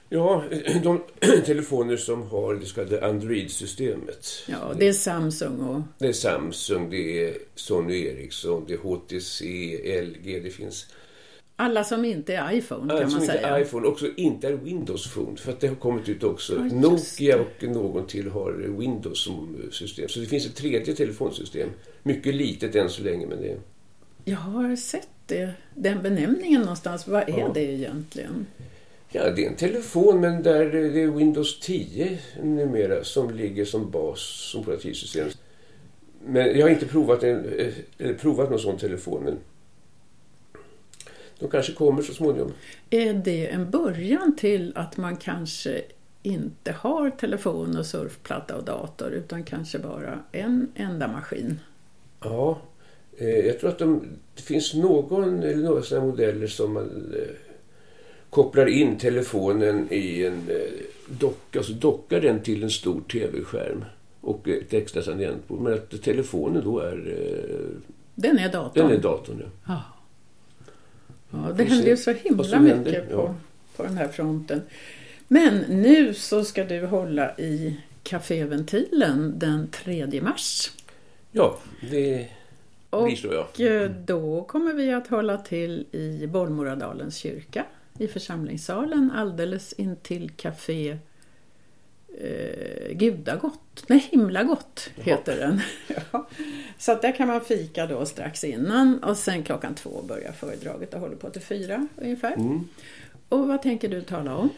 Ja, 0.09 0.45
de 0.83 1.03
telefoner 1.47 1.97
som 1.97 2.23
har 2.23 2.55
det 2.55 2.67
så 2.67 2.75
kallade 2.75 3.07
Android-systemet. 3.07 4.29
Ja, 4.49 4.75
det 4.79 4.89
är 4.89 4.93
Samsung 4.93 5.61
och... 5.61 5.83
Det 5.99 6.07
är 6.07 6.13
Samsung, 6.13 6.91
det 6.91 7.29
är 7.29 7.35
Sony 7.55 8.07
Ericsson, 8.07 8.65
det 8.69 8.75
är 8.75 8.79
HTC, 8.79 9.45
LG, 10.03 10.41
det 10.41 10.51
finns 10.51 10.87
alla 11.59 11.85
som 11.85 12.05
inte 12.05 12.35
är 12.35 12.53
iPhone 12.53 12.93
Alla 12.93 13.03
kan 13.03 13.13
man 13.13 13.21
som 13.21 13.21
säga. 13.21 13.39
Inte 13.39 13.49
är 13.49 13.61
iPhone, 13.61 13.87
också 13.87 14.07
inte 14.17 14.49
är 14.49 14.53
Windows 14.53 15.15
Phone. 15.15 15.37
För 15.37 15.53
att 15.53 15.61
det 15.61 15.69
har 15.69 15.75
kommit 15.75 16.09
ut 16.09 16.25
också. 16.25 16.55
Ja, 16.55 16.65
Nokia 16.65 17.41
och 17.41 17.63
någon 17.63 18.07
till 18.07 18.31
har 18.31 18.53
Windows 18.79 19.25
som 19.25 19.57
system. 19.73 20.09
Så 20.09 20.21
det 20.21 20.27
finns 20.27 20.47
ett 20.47 20.57
tredje 20.57 20.95
telefonsystem. 20.95 21.69
Mycket 22.03 22.35
litet 22.35 22.75
än 22.75 22.91
så 22.91 23.03
länge 23.03 23.27
men 23.27 23.43
det... 23.43 23.57
Jag 24.25 24.37
har 24.37 24.77
sett 24.77 25.09
det, 25.27 25.51
den 25.75 26.03
benämningen 26.03 26.61
någonstans. 26.61 27.09
Vad 27.09 27.29
är 27.29 27.39
ja. 27.39 27.51
det 27.55 27.65
egentligen? 27.65 28.47
Ja, 29.09 29.31
det 29.31 29.45
är 29.45 29.49
en 29.49 29.57
telefon 29.57 30.21
men 30.21 30.43
där 30.43 30.67
det 30.67 31.03
är 31.03 31.07
Windows 31.07 31.61
10 31.61 32.19
numera 32.43 33.05
som 33.05 33.31
ligger 33.31 33.65
som 33.65 33.91
bas 33.91 34.21
som 34.21 34.61
operativsystem. 34.61 35.29
Men 36.27 36.59
jag 36.59 36.67
har 36.67 36.71
inte 36.71 36.87
provat, 36.87 37.23
en, 37.23 37.45
eh, 37.59 37.73
eller 37.99 38.15
provat 38.15 38.51
någon 38.51 38.59
sån 38.59 38.79
telefon. 38.79 39.25
Men 39.25 39.39
de 41.39 41.51
kanske 41.51 41.73
kommer 41.73 42.03
så 42.03 42.15
småningom. 42.15 42.53
Är 42.91 43.15
det 43.15 43.47
en 43.47 43.71
början 43.71 44.37
till 44.37 44.73
att 44.75 44.97
man 44.97 45.17
kanske 45.17 45.83
inte 46.23 46.73
har 46.73 47.11
telefon 47.11 47.77
och 47.77 47.87
surfplatta 47.87 48.57
och 48.57 48.65
dator 48.65 49.11
utan 49.11 49.45
kanske 49.45 49.79
bara 49.79 50.19
en 50.33 50.73
enda 50.75 51.09
maskin? 51.09 51.61
Ja, 52.21 52.59
eh, 53.19 53.29
jag 53.29 53.61
tror 53.61 53.71
att 53.71 53.79
de, 53.79 54.05
det 54.35 54.43
finns 54.43 54.75
någon 54.75 55.43
eller 55.43 55.63
några 55.63 55.83
sådana 55.83 56.07
modeller 56.07 56.47
som 56.47 56.73
man 56.73 57.15
eh, 57.15 57.46
kopplar 58.37 58.67
in 58.67 58.99
telefonen 58.99 59.93
i 59.93 60.27
en 60.27 60.51
eh, 60.51 60.57
docka, 61.07 61.59
alltså 61.59 61.73
dockar 61.73 62.21
den 62.21 62.43
till 62.43 62.63
en 62.63 62.71
stor 62.71 63.01
tv-skärm 63.01 63.85
och 64.21 64.49
ett 64.49 64.75
extra 64.75 65.03
tangentbord. 65.03 65.61
Men 65.61 65.75
att 65.75 66.03
telefonen 66.03 66.65
då 66.65 66.79
är... 66.79 66.97
Eh, 66.97 67.81
den 68.15 68.39
är 68.39 68.53
datorn? 68.53 68.89
Den 68.89 68.99
är 68.99 69.03
datorn, 69.03 69.43
ja. 69.45 69.47
ja. 69.67 69.83
Ja, 71.31 71.53
det 71.53 71.65
händer 71.65 71.89
ju 71.89 71.97
så 71.97 72.11
himla 72.11 72.61
mycket 72.61 73.11
på, 73.11 73.35
på 73.77 73.83
den 73.83 73.97
här 73.97 74.09
fronten. 74.09 74.63
Men 75.29 75.59
nu 75.59 76.15
så 76.15 76.45
ska 76.45 76.65
du 76.65 76.87
hålla 76.87 77.37
i 77.39 77.81
Caféventilen 78.03 79.39
den 79.39 79.69
3 79.69 80.21
mars. 80.23 80.73
Ja, 81.33 81.59
det 81.81 82.29
blir 82.91 83.17
så 83.17 83.29
ja. 83.33 83.49
Och 83.53 83.61
eh, 83.61 83.91
då 83.91 84.45
kommer 84.45 84.73
vi 84.73 84.93
att 84.93 85.07
hålla 85.07 85.39
till 85.39 85.87
i 85.93 86.27
Bollmoradalens 86.27 87.17
kyrka 87.17 87.65
i 87.99 88.09
församlingssalen 88.09 89.11
alldeles 89.11 89.73
intill 89.73 90.31
Café 90.31 90.99
eh, 92.21 92.93
Gudagott, 92.93 93.85
nej 93.87 94.09
Himlagott 94.11 94.91
heter 94.97 95.37
den. 95.37 95.61
ja. 96.13 96.29
Så 96.79 96.93
att 96.93 97.03
där 97.03 97.13
kan 97.13 97.29
man 97.29 97.41
fika 97.41 97.87
då 97.87 98.07
strax 98.07 98.45
innan 98.45 99.03
och 99.05 99.17
sen 99.17 99.43
klockan 99.43 99.75
två 99.75 100.03
börjar 100.09 100.33
föredraget 100.33 100.95
och 100.95 101.01
håller 101.01 101.17
på 101.17 101.31
till 101.31 101.43
fyra 101.43 101.89
ungefär. 101.97 102.33
Mm. 102.33 102.69
Och 103.29 103.49
vad 103.49 103.63
tänker 103.63 103.89
du 103.89 104.03
tala 104.03 104.37
om? 104.37 104.51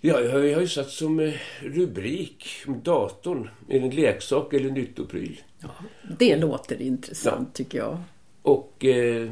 Ja, 0.00 0.20
jag 0.20 0.54
har 0.54 0.60
ju 0.60 0.68
satt 0.68 0.90
som 0.90 1.20
eh, 1.20 1.34
rubrik 1.60 2.46
datorn. 2.82 3.50
Är 3.68 3.80
det 3.80 3.86
en 3.86 3.90
leksak 3.90 4.54
eller 4.54 4.70
nyttopryl? 4.70 5.40
Ja, 5.60 5.70
det 6.18 6.36
låter 6.36 6.82
intressant 6.82 7.48
ja. 7.52 7.56
tycker 7.56 7.78
jag. 7.78 7.98
Och 8.42 8.84
eh, 8.84 9.30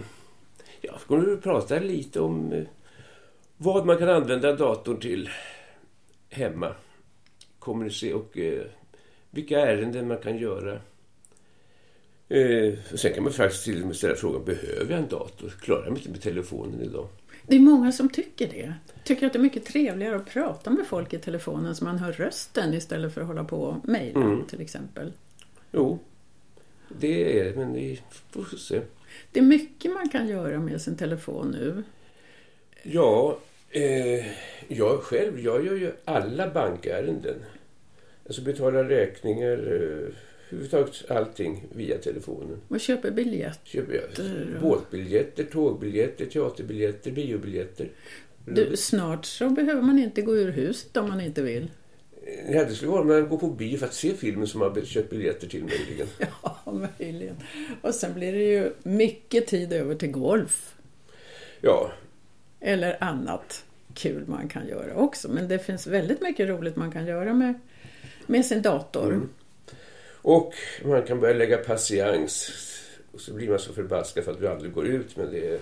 ja, 0.81 0.99
vi 1.09 1.37
prata 1.37 1.79
lite 1.79 2.21
om 2.21 2.53
eh, 2.53 2.65
vad 3.57 3.87
man 3.87 3.99
kan 3.99 4.09
använda 4.09 4.53
datorn 4.57 5.01
till 5.01 5.29
hemma 6.31 6.75
kommunicera 7.59 8.17
och 8.17 8.39
eh, 8.39 8.65
vilka 9.31 9.61
ärenden 9.61 10.09
man 10.09 10.19
kan 10.19 10.39
göra. 10.39 10.73
Eh, 12.29 12.75
sen 12.95 13.13
kan 13.15 13.25
man 13.25 13.33
faktiskt 13.33 13.65
till 13.65 13.81
och 13.81 13.87
med 13.87 13.97
ställa 13.97 14.15
frågan, 14.15 14.45
behöver 14.45 14.91
jag 14.91 14.99
en 15.01 15.09
dator? 15.09 15.49
Klarar 15.61 15.83
jag 15.85 15.93
mig 15.93 15.99
inte 16.01 16.11
med 16.11 16.23
telefonen 16.23 16.81
idag? 16.81 17.09
Det 17.47 17.57
är 17.57 17.61
många 17.61 17.93
som 17.93 18.09
tycker 18.09 18.49
det. 18.49 18.75
Tycker 19.05 19.27
att 19.27 19.33
det 19.33 19.39
är 19.39 19.43
mycket 19.43 19.65
trevligare 19.65 20.17
att 20.17 20.27
prata 20.31 20.71
med 20.71 20.87
folk 20.87 21.13
i 21.13 21.19
telefonen 21.19 21.75
så 21.77 21.85
man 21.85 21.99
hör 21.99 22.13
rösten 22.13 22.75
istället 22.75 23.15
för 23.15 23.21
att 23.21 23.27
hålla 23.27 23.45
på 23.45 23.63
och 23.63 23.89
mejla 23.89 24.21
Mm. 24.21 24.47
till 24.47 24.61
exempel. 24.61 25.13
Jo, 25.73 25.99
det 26.89 27.41
är 27.41 27.45
det, 27.45 27.57
men 27.57 27.73
vi 27.73 28.01
får 28.31 28.57
se. 28.57 28.81
Det 29.33 29.41
är 29.41 29.45
mycket 29.45 29.93
man 29.93 30.09
kan 30.09 30.29
göra 30.29 30.59
med 30.59 30.83
sin 30.83 30.97
telefon 30.97 31.51
nu. 31.51 31.83
Ja, 32.93 33.39
eh, 33.71 34.25
jag 34.69 35.01
själv, 35.03 35.41
jag 35.41 35.67
gör 35.67 35.75
ju 35.77 35.93
alla 36.05 36.51
bankärenden. 36.51 37.35
Alltså 38.27 38.43
betalar 38.43 38.85
räkningar, 38.85 39.53
eh, 39.53 40.13
överhuvudtaget 40.51 41.11
allting 41.11 41.65
via 41.75 41.99
telefonen. 41.99 42.61
Man 42.69 42.79
köper 42.79 43.11
biljett. 43.11 43.61
Köper 43.65 43.93
jag 43.95 44.03
Biljetter. 44.17 44.59
båtbiljetter, 44.63 45.45
tågbiljetter, 45.45 46.27
teaterbiljetter, 46.27 47.11
biobiljetter. 47.11 47.89
Du, 48.45 48.77
snart 48.77 49.25
så 49.25 49.49
behöver 49.51 49.83
man 49.83 49.99
inte 49.99 50.23
gå 50.23 50.37
ur 50.37 50.51
huset 50.51 50.97
om 50.97 51.09
man 51.09 51.21
inte 51.21 51.43
vill. 51.43 51.71
Ja, 52.49 52.65
det 52.65 52.75
skulle 52.75 52.91
vara 52.91 53.01
om 53.01 53.09
man 53.09 53.29
går 53.29 53.39
på 53.39 53.47
bio 53.49 53.79
för 53.79 53.87
att 53.87 53.95
se 53.95 54.15
filmen 54.15 54.47
som 54.47 54.61
man 54.61 54.71
har 54.73 54.81
köpt 54.81 55.11
biljetter 55.11 55.49
till 55.49 55.65
möjligen. 55.65 56.07
Ja, 56.65 56.89
möjligen. 56.99 57.37
Och 57.83 57.95
sen 57.95 58.15
blir 58.15 58.33
det 58.33 58.45
ju 58.45 58.73
mycket 58.83 59.47
tid 59.47 59.73
över 59.73 59.95
till 59.95 60.11
golf. 60.11 60.75
Ja, 61.61 61.93
Eller 62.67 63.05
annat 63.05 63.65
kul 63.95 64.25
man 64.27 64.49
kan 64.49 64.69
göra 64.69 64.95
också. 64.95 65.29
Men 65.29 65.49
det 65.49 65.59
finns 65.59 65.87
väldigt 65.87 66.23
mycket 66.23 66.49
roligt 66.49 66.77
man 66.77 66.93
kan 66.93 67.07
göra 67.07 67.35
med, 67.35 67.55
med 68.27 68.47
sin 68.47 68.63
dator. 68.63 69.07
Mm. 69.13 69.29
och 70.23 70.53
man 70.85 71.03
kan 71.03 71.21
börja 71.21 71.35
lägga 71.35 71.57
patiens. 71.57 72.51
Och 73.13 73.21
så 73.21 73.33
blir 73.35 73.49
man 73.49 73.59
så 73.59 73.73
förbaskad 73.73 74.25
för 74.25 74.33
att 74.33 74.41
vi 74.41 74.47
aldrig 74.47 74.73
går 74.73 74.87
ut. 74.87 75.17
Men 75.17 75.31
det 75.31 75.47
är... 75.49 75.59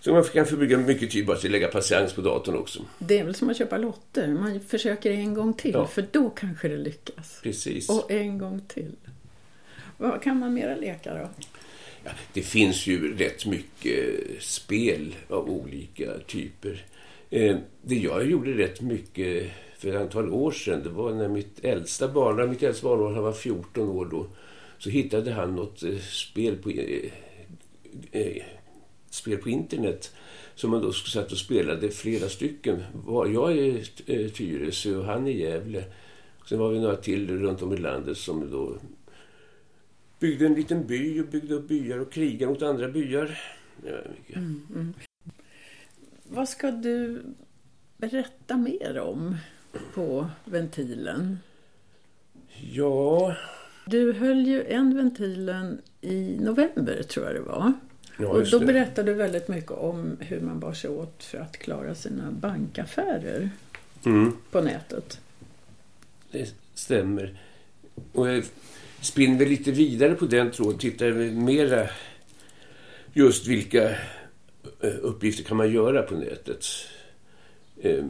Så 0.00 0.12
man 0.12 0.24
kan 0.24 0.46
förbruka 0.46 0.78
mycket 0.78 1.10
tid 1.10 1.26
bara 1.26 1.36
till 1.36 1.48
att 1.48 1.52
lägga 1.52 1.68
patiens 1.68 2.12
på 2.12 2.20
datorn 2.20 2.56
också. 2.56 2.82
Det 2.98 3.18
är 3.18 3.24
väl 3.24 3.34
som 3.34 3.50
att 3.50 3.56
köpa 3.56 3.76
lotter. 3.76 4.28
Man 4.28 4.60
försöker 4.60 5.10
en 5.10 5.34
gång 5.34 5.54
till 5.54 5.72
Ja. 5.72 5.86
för 5.86 6.06
då 6.10 6.30
kanske 6.30 6.68
det 6.68 6.76
lyckas. 6.76 7.40
Precis. 7.42 7.88
Och 7.88 8.10
en 8.10 8.38
gång 8.38 8.60
till. 8.68 8.96
Vad 9.96 10.22
kan 10.22 10.38
man 10.38 10.54
mera 10.54 10.74
leka 10.76 11.14
då? 11.14 11.28
Det 12.32 12.42
finns 12.42 12.86
ju 12.86 13.16
rätt 13.16 13.46
mycket 13.46 14.20
spel 14.42 15.14
av 15.28 15.50
olika 15.50 16.18
typer. 16.26 16.84
Eh, 17.30 17.56
det 17.82 17.96
jag 17.96 18.30
gjorde 18.30 18.52
rätt 18.52 18.80
mycket 18.80 19.50
för 19.78 19.88
ett 19.88 20.00
antal 20.00 20.30
år 20.30 20.50
sedan, 20.50 20.82
det 20.82 20.88
var 20.88 21.12
när 21.12 21.28
mitt 21.28 21.64
äldsta 21.64 22.08
barn, 22.08 22.36
när 22.36 22.46
mitt 22.46 22.62
äldsta 22.62 22.96
barn 22.96 23.14
han 23.14 23.24
var 23.24 23.32
14 23.32 23.88
år 23.88 24.06
då, 24.06 24.26
så 24.78 24.90
hittade 24.90 25.32
han 25.32 25.56
något 25.56 25.82
eh, 25.82 25.98
spel 25.98 26.56
på, 26.56 26.70
eh, 26.70 27.10
eh, 28.12 28.42
spel 29.10 29.38
på 29.38 29.48
internet 29.48 30.12
som 30.54 30.70
man 30.70 30.82
då 30.82 30.92
satt 30.92 31.32
och 31.32 31.38
spelade 31.38 31.90
flera 31.90 32.28
stycken. 32.28 32.82
Jag 33.06 33.52
är 33.52 33.84
i 34.10 34.30
Tyresö 34.30 34.96
och 34.96 35.04
han 35.04 35.26
är 35.26 35.32
Gävle. 35.32 35.84
Sen 36.48 36.58
var 36.58 36.70
vi 36.70 36.80
några 36.80 36.96
till 36.96 37.38
runt 37.38 37.62
om 37.62 37.72
i 37.72 37.76
landet 37.76 38.18
som 38.18 38.50
då 38.50 38.76
byggde 40.24 40.46
en 40.46 40.54
liten 40.54 40.86
by 40.86 41.20
och 41.20 41.26
byggde 41.26 41.54
upp 41.54 41.68
byar 41.68 41.98
och 41.98 42.12
krigade 42.12 42.52
mot 42.52 42.62
andra 42.62 42.88
byar. 42.88 43.38
Mycket. 44.16 44.36
Mm, 44.36 44.94
Vad 46.22 46.48
ska 46.48 46.70
du 46.70 47.22
berätta 47.96 48.56
mer 48.56 48.98
om 48.98 49.36
på 49.94 50.26
ventilen? 50.44 51.38
ja, 52.72 53.36
Du 53.86 54.12
höll 54.12 54.46
ju 54.46 54.64
en 54.64 54.96
ventilen 54.96 55.80
i 56.00 56.36
november 56.40 57.02
tror 57.02 57.26
jag 57.26 57.34
det 57.34 57.40
var. 57.40 57.72
ja 58.18 58.28
och 58.28 58.46
då 58.50 58.58
det. 58.58 58.66
berättade 58.66 59.10
du 59.12 59.14
väldigt 59.18 59.48
mycket 59.48 59.70
om 59.70 60.16
hur 60.20 60.40
man 60.40 60.60
bar 60.60 60.72
sig 60.72 60.90
åt 60.90 61.22
för 61.24 61.38
att 61.38 61.56
klara 61.56 61.94
sina 61.94 62.30
bankaffärer 62.32 63.50
Mm, 64.06 64.36
på 64.50 64.60
nätet. 64.60 65.20
det 66.30 66.54
stämmer. 66.74 67.40
Och 68.12 68.28
jag 68.28 68.44
spinner 69.04 69.38
väl 69.38 69.48
lite 69.48 69.70
vidare 69.72 70.14
på 70.14 70.26
den 70.26 70.50
tråden. 70.50 70.78
Tittar 70.78 71.10
väl 71.10 71.30
mera 71.32 71.88
just 73.12 73.46
vilka 73.46 73.90
eh, 74.80 74.94
uppgifter 75.02 75.44
kan 75.44 75.56
man 75.56 75.72
göra 75.72 76.02
på 76.02 76.14
nätet. 76.14 76.64
Eh, 77.82 78.04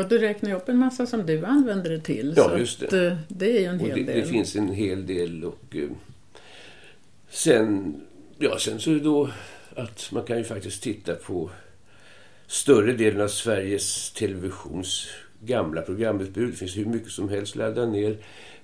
Och 0.00 0.08
du 0.08 0.18
räknar 0.18 0.50
ju 0.50 0.56
upp 0.56 0.68
en 0.68 0.78
massa 0.78 1.06
som 1.06 1.26
du 1.26 1.44
använder 1.44 1.90
det 1.90 2.00
till. 2.00 2.34
Ja, 2.36 2.48
så 2.50 2.58
just 2.58 2.90
det. 2.90 3.06
eh, 3.06 3.16
det 3.28 3.56
är 3.56 3.60
ju 3.60 3.66
en 3.66 3.80
hel 3.80 3.88
det, 3.98 4.12
del. 4.12 4.20
det 4.20 4.26
finns 4.26 4.56
en 4.56 4.68
hel 4.72 5.06
del 5.06 5.44
och 5.44 5.76
eh, 5.76 5.88
sen, 7.30 8.00
ja, 8.38 8.58
sen 8.58 8.80
så 8.80 8.90
är 8.90 8.94
det 8.94 9.00
då 9.00 9.30
att 9.74 10.08
man 10.12 10.22
kan 10.24 10.38
ju 10.38 10.44
faktiskt 10.44 10.82
titta 10.82 11.14
på 11.14 11.50
större 12.46 12.92
delen 12.92 13.20
av 13.20 13.28
Sveriges 13.28 14.10
Televisions 14.12 15.08
gamla 15.44 15.82
programutbud. 15.82 16.50
Det 16.50 16.56
finns 16.56 16.76
hur 16.76 16.84
mycket 16.84 17.10
som 17.12 17.28
helst 17.28 17.56
ladda 17.56 17.86
ner. 17.86 18.16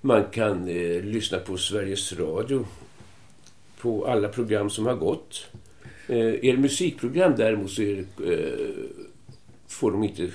Man 0.07 0.25
kan 0.25 0.69
eh, 0.69 1.03
lyssna 1.03 1.39
på 1.39 1.57
Sveriges 1.57 2.13
Radio 2.13 2.67
på 3.79 4.07
alla 4.07 4.29
program 4.29 4.71
som 4.71 4.87
har 4.87 4.95
gått. 4.95 5.47
Eh, 6.09 6.17
är 6.19 6.53
det 6.53 6.57
musikprogram 6.57 7.35
däremot 7.37 7.71
så 7.71 7.83
är 7.83 8.05
det, 8.17 8.33
eh, 8.33 8.75
får 9.69 9.91
de 9.91 10.05
inte 10.05 10.31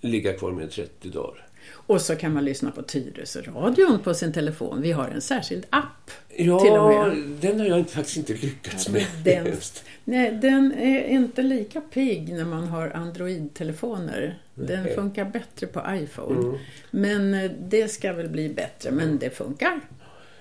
ligga 0.00 0.32
kvar 0.32 0.52
mer 0.52 0.62
än 0.62 0.68
30 0.68 1.08
dagar. 1.10 1.47
Och 1.72 2.00
så 2.00 2.16
kan 2.16 2.32
man 2.34 2.44
lyssna 2.44 2.70
på 2.70 2.82
Tyresö-radion 2.82 3.98
på 4.04 4.14
sin 4.14 4.32
telefon. 4.32 4.82
Vi 4.82 4.92
har 4.92 5.08
en 5.08 5.20
särskild 5.20 5.66
app. 5.70 6.10
Ja, 6.36 6.60
Till 6.60 6.70
och 6.72 6.88
med. 6.88 7.16
den 7.40 7.60
har 7.60 7.66
jag 7.66 7.88
faktiskt 7.90 8.16
inte 8.16 8.32
lyckats 8.32 8.88
med. 8.88 9.06
den- 9.24 9.56
Nej, 10.04 10.38
den 10.42 10.72
är 10.72 11.04
inte 11.04 11.42
lika 11.42 11.80
pigg 11.80 12.32
när 12.32 12.44
man 12.44 12.64
har 12.68 12.88
Android-telefoner. 13.52 14.38
Den 14.54 14.82
Nej. 14.82 14.94
funkar 14.94 15.24
bättre 15.24 15.66
på 15.66 15.82
iPhone. 15.90 16.38
Mm. 16.48 16.58
Men 16.90 17.34
eh, 17.34 17.50
det 17.60 17.88
ska 17.88 18.12
väl 18.12 18.28
bli 18.28 18.48
bättre, 18.48 18.90
men 18.90 19.18
det 19.18 19.30
funkar. 19.30 19.80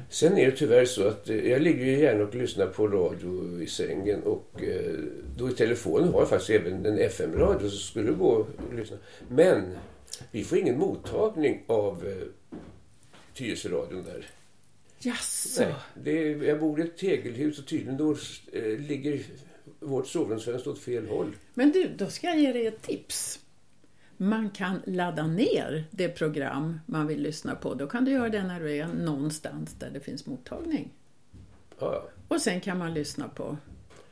Sen 0.10 0.38
är 0.38 0.46
det 0.46 0.52
tyvärr 0.52 0.86
så 0.86 1.08
att 1.08 1.30
eh, 1.30 1.36
jag 1.50 1.62
ligger 1.62 1.86
ju 1.86 2.00
gärna 2.00 2.24
och 2.24 2.36
lyssnar 2.36 2.66
på 2.66 2.88
radio 2.88 3.62
i 3.62 3.68
sängen 3.68 4.24
och 4.24 4.52
eh, 4.64 4.94
då 5.38 5.50
i 5.50 5.52
telefonen 5.52 6.14
har 6.14 6.20
jag 6.20 6.30
faktiskt 6.30 6.50
även 6.50 6.86
en 6.86 7.00
FM-radio 7.00 7.70
så 7.70 7.78
skulle 7.78 8.06
det 8.06 8.14
gå 8.18 8.42
att 8.72 8.76
lyssna. 8.80 8.98
Men 9.30 9.64
vi 10.32 10.44
får 10.44 10.58
ingen 10.58 10.78
mottagning 10.80 11.64
av 11.68 12.08
eh, 12.08 12.28
Tyresö-radion 13.34 14.04
där. 14.04 14.26
Jaså? 15.00 15.62
Nej, 15.64 15.74
det 16.04 16.12
är, 16.12 16.44
jag 16.44 16.60
bor 16.60 16.80
i 16.80 16.84
ett 16.84 16.98
tegelhus 16.98 17.60
och 17.60 17.68
tydligen 17.68 17.98
då 17.98 18.12
eh, 18.54 18.80
ligger 18.80 19.22
vårt 19.80 20.08
sovrumsfönster 20.08 20.72
åt 20.72 20.80
fel 20.80 21.08
håll. 21.08 21.36
Men 21.54 21.72
du, 21.72 21.88
då 21.98 22.08
ska 22.10 22.28
jag 22.28 22.40
ge 22.40 22.54
dig 22.54 22.68
ett 22.68 22.82
tips. 22.82 23.40
Man 24.18 24.50
kan 24.50 24.82
ladda 24.86 25.28
ner 25.28 25.84
det 25.92 26.10
program 26.10 26.80
man 26.86 27.08
vill 27.08 27.22
lyssna 27.22 27.56
på. 27.56 27.74
Då 27.74 27.88
kan 27.88 28.06
du 28.06 28.12
göra 28.12 28.30
det 28.30 28.44
när 28.44 28.60
du 28.60 28.76
är 28.78 28.88
någonstans 28.88 29.74
där 29.80 29.90
det 29.90 30.00
finns 30.00 30.26
mottagning. 30.26 30.90
Ja, 31.80 32.10
Och 32.28 32.42
sen 32.42 32.62
kan 32.62 32.78
man 32.78 32.94
lyssna 32.94 33.28
på 33.28 33.58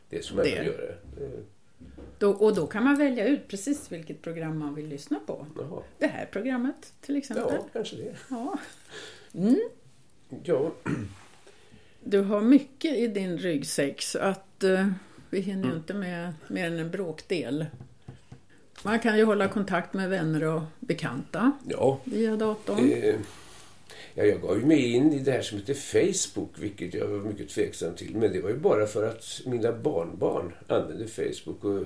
det 0.10 0.18
är 0.18 0.22
som 0.22 0.36
man 0.38 0.46
Det. 0.46 0.52
kan 0.56 0.66
göra. 0.66 0.90
Eh, 0.92 1.40
då, 2.20 2.32
Och 2.32 2.56
då 2.56 2.68
kan 2.68 2.84
man 2.84 2.96
välja 2.98 3.28
ut 3.28 3.48
precis 3.48 3.92
vilket 3.92 4.22
program 4.22 4.60
man 4.60 4.76
vill 4.76 4.88
lyssna 4.88 5.20
på. 5.26 5.46
Jaha. 5.60 5.82
Det 6.00 6.08
här 6.08 6.26
programmet 6.26 6.94
till 7.02 7.16
exempel. 7.16 7.46
Ja, 7.52 7.68
kanske 7.74 7.96
det. 7.96 8.16
Ja. 8.30 8.58
Mm. 9.34 9.60
Ja, 10.44 10.72
Du 12.04 12.22
har 12.22 12.42
mycket 12.42 12.98
i 12.98 13.08
din 13.08 13.38
ryggsäck 13.38 14.02
så 14.02 14.20
att 14.20 14.64
eh, 14.64 14.88
vi 15.30 15.40
hinner 15.40 15.64
Mm. 15.64 15.78
inte 15.78 15.94
med 15.94 16.34
mer 16.48 16.68
än 16.68 16.80
en 16.80 16.92
bråkdel. 16.92 17.66
Man 18.84 19.00
kan 19.00 19.18
ju 19.18 19.24
hålla 19.24 19.48
kontakt 19.48 19.94
med 19.94 20.10
vänner 20.10 20.44
och 20.44 20.62
bekanta 20.80 21.52
ja 21.68 22.00
via 22.04 22.36
datorn. 22.36 22.92
Eh, 22.92 23.16
ja, 24.16 24.24
jag 24.24 24.42
gav 24.42 24.58
mig 24.58 24.92
in 24.92 25.14
i 25.14 25.20
det 25.20 25.32
här 25.32 25.42
som 25.42 25.58
heter 25.58 25.74
Facebook, 25.74 26.50
vilket 26.60 26.94
jag 26.94 27.08
var 27.08 27.18
mycket 27.18 27.50
tveksam 27.50 27.96
till. 27.96 28.16
Men 28.16 28.34
det 28.34 28.42
var 28.42 28.50
ju 28.50 28.58
bara 28.58 28.88
för 28.88 29.08
att 29.08 29.42
mina 29.46 29.72
barnbarn 29.72 30.54
använde 30.68 31.08
Facebook. 31.08 31.64
Och, 31.64 31.84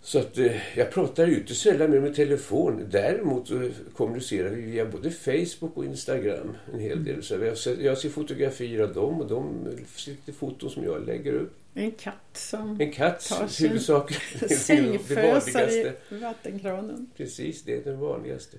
så 0.00 0.18
att 0.18 0.38
eh, 0.38 0.78
jag 0.78 0.90
pratar 0.90 1.26
ju 1.26 1.34
inte 1.34 1.54
sällan 1.54 1.90
med 1.90 2.02
min 2.02 2.14
telefon. 2.14 2.86
Däremot 2.90 3.48
så 3.48 3.70
kommunicerar 3.94 4.50
vi 4.50 4.62
via 4.62 4.86
både 4.86 5.10
Facebook 5.10 5.76
och 5.76 5.84
Instagram 5.84 6.56
en 6.72 6.80
hel 6.80 7.04
del. 7.04 7.22
Så 7.22 7.34
jag, 7.34 7.58
ser, 7.58 7.76
jag 7.80 7.98
ser 7.98 8.08
fotografier 8.08 8.80
av 8.82 8.94
dem 8.94 9.20
och 9.20 9.26
de 9.26 9.68
lite 10.06 10.32
foton 10.32 10.70
som 10.70 10.84
jag 10.84 11.06
lägger 11.06 11.32
upp. 11.32 11.52
En 11.74 11.90
katt 11.90 12.14
som 12.32 12.80
En 12.80 12.92
katt, 12.92 13.28
Tar 13.28 13.46
sin 13.46 13.68
huvudsakligen. 13.68 14.22
det 14.40 14.48
sängfösar 14.48 15.22
vanligaste. 15.22 15.92
i 16.10 16.14
vattenkranen. 16.14 17.10
Precis, 17.16 17.62
det 17.62 17.74
är 17.74 17.84
den 17.84 17.98
vanligaste. 17.98 18.56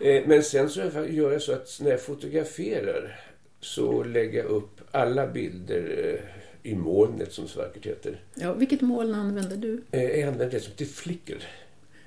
Eh, 0.00 0.22
Men 0.26 0.42
sen 0.42 0.70
så 0.70 0.80
gör 1.08 1.32
jag 1.32 1.42
så 1.42 1.52
att 1.52 1.78
när 1.82 1.90
jag 1.90 2.00
fotograferar 2.02 3.20
så 3.60 4.04
lägger 4.04 4.38
jag 4.38 4.46
upp 4.46 4.80
alla 4.90 5.26
bilder 5.26 6.14
eh, 6.14 6.70
i 6.70 6.74
molnet 6.74 7.32
som 7.32 7.48
så 7.48 7.58
vackert 7.60 7.86
heter. 7.86 8.20
Ja, 8.34 8.52
vilket 8.54 8.80
moln 8.80 9.14
använder 9.14 9.56
du? 9.56 9.82
Eh, 9.90 10.02
Jag 10.02 10.22
använder 10.22 10.50
det 10.50 10.60
som 10.60 10.72
Flickr. 10.86 11.44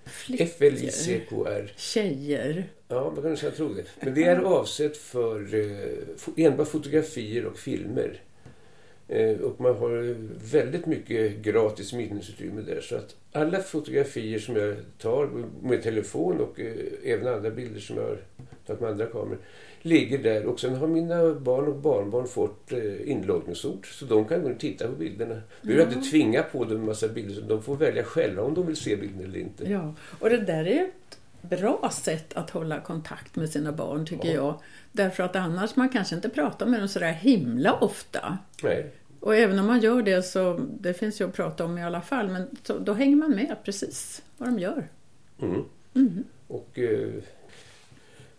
Flickor. 0.05 0.45
F-L-I-C-K-R. 0.45 1.71
Tjejer. 1.75 2.63
Ja, 2.87 3.11
man 3.13 3.21
kan 3.21 3.31
nästan 3.31 3.51
tro 3.51 3.73
det. 3.73 3.83
Men 3.99 4.13
det 4.13 4.23
är 4.23 4.37
avsett 4.39 4.97
för 4.97 5.47
enbart 6.37 6.67
fotografier 6.67 7.45
och 7.45 7.57
filmer. 7.59 8.21
Eh, 9.09 9.37
och 9.37 9.61
man 9.61 9.75
har 9.75 10.15
väldigt 10.51 10.85
mycket 10.85 11.37
gratis 11.37 11.93
minnesutrymme 11.93 12.61
där. 12.61 12.81
Så 12.81 12.95
att 12.95 13.15
alla 13.31 13.59
fotografier 13.59 14.39
som 14.39 14.55
jag 14.55 14.75
tar 14.97 15.29
med 15.63 15.83
telefon 15.83 16.39
och 16.41 16.59
eh, 16.59 16.73
även 17.13 17.27
andra 17.33 17.49
bilder 17.51 17.79
som 17.79 17.97
jag 17.97 18.03
har 18.03 18.17
tagit 18.65 18.81
med 18.81 18.89
andra 18.89 19.05
kameror 19.05 19.37
ligger 19.81 20.17
där. 20.17 20.45
Och 20.45 20.59
sen 20.59 20.75
har 20.75 20.87
mina 20.87 21.33
barn 21.33 21.67
och 21.67 21.75
barnbarn 21.75 22.27
fått 22.27 22.71
eh, 22.71 23.09
inloggningsort 23.11 23.85
så 23.87 24.05
de 24.05 24.25
kan 24.25 24.43
gå 24.43 24.49
och 24.49 24.59
titta 24.59 24.87
på 24.87 24.93
bilderna. 24.95 25.41
Vi 25.61 25.73
behöver 25.75 25.93
inte 25.95 26.09
tvinga 26.09 26.43
på 26.43 26.63
dem 26.63 26.77
en 26.77 26.85
massa 26.85 27.07
bilder 27.07 27.35
så 27.35 27.41
de 27.41 27.61
får 27.63 27.75
välja 27.75 28.03
själva 28.03 28.43
om 28.43 28.53
de 28.53 28.67
vill 28.67 28.75
se 28.75 28.95
bilden 28.95 29.23
eller 29.23 29.39
inte. 29.39 29.71
Ja, 29.71 29.93
och 30.19 30.29
det 30.29 30.37
där 30.37 30.67
är 30.67 30.83
ett 30.83 31.17
bra 31.41 31.89
sätt 31.93 32.33
att 32.33 32.49
hålla 32.49 32.81
kontakt 32.81 33.35
med 33.35 33.49
sina 33.49 33.71
barn 33.71 34.05
tycker 34.05 34.27
Ja. 34.27 34.33
jag. 34.33 34.59
Därför 34.91 35.23
att 35.23 35.35
annars 35.35 35.75
man 35.75 35.89
kanske 35.89 36.15
inte 36.15 36.29
pratar 36.29 36.65
med 36.65 36.79
dem 36.79 36.87
sådär 36.87 37.11
himla 37.11 37.73
ofta. 37.73 38.37
Nej. 38.63 38.91
Och 39.27 39.35
även 39.35 39.59
om 39.59 39.67
man 39.67 39.79
gör 39.79 40.01
det 40.01 40.23
så, 40.23 40.67
det 40.79 40.93
finns 40.93 41.21
ju 41.21 41.27
att 41.27 41.33
prata 41.33 41.65
om 41.65 41.77
i 41.77 41.83
alla 41.83 42.01
fall, 42.01 42.27
men 42.29 42.57
så, 42.63 42.79
då 42.79 42.93
hänger 42.93 43.15
man 43.15 43.35
med 43.35 43.55
precis 43.63 44.23
vad 44.37 44.49
de 44.49 44.59
gör. 44.59 44.87
Mm. 45.41 46.23
Och 46.47 46.79
eh, 46.79 47.13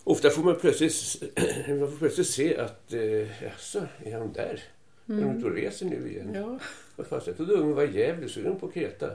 ofta 0.05 0.31
får 0.31 0.43
man 0.43 0.57
plötsligt, 0.61 1.23
man 1.69 1.91
får 1.91 1.97
plötsligt 1.99 2.27
se 2.27 2.57
att 2.57 2.93
eh, 2.93 3.43
jaså, 3.43 3.87
är 4.05 4.19
han 4.19 4.33
där? 4.33 4.63
Är 5.07 5.21
de 5.21 5.37
ute 5.39 5.47
och 5.47 5.55
reser 5.55 5.87
nu 5.87 6.11
igen? 6.11 6.31
Ja. 6.35 6.59
Vad 6.97 7.07
fan, 7.07 7.21
jag 7.27 7.37
trodde 7.37 7.53
ungen 7.55 7.75
var 7.75 7.85
i 7.85 7.99
Gävle 7.99 8.29
så 8.29 8.41
är 8.41 8.45
de 8.45 8.59
på 8.59 8.69
Kreta. 8.69 9.11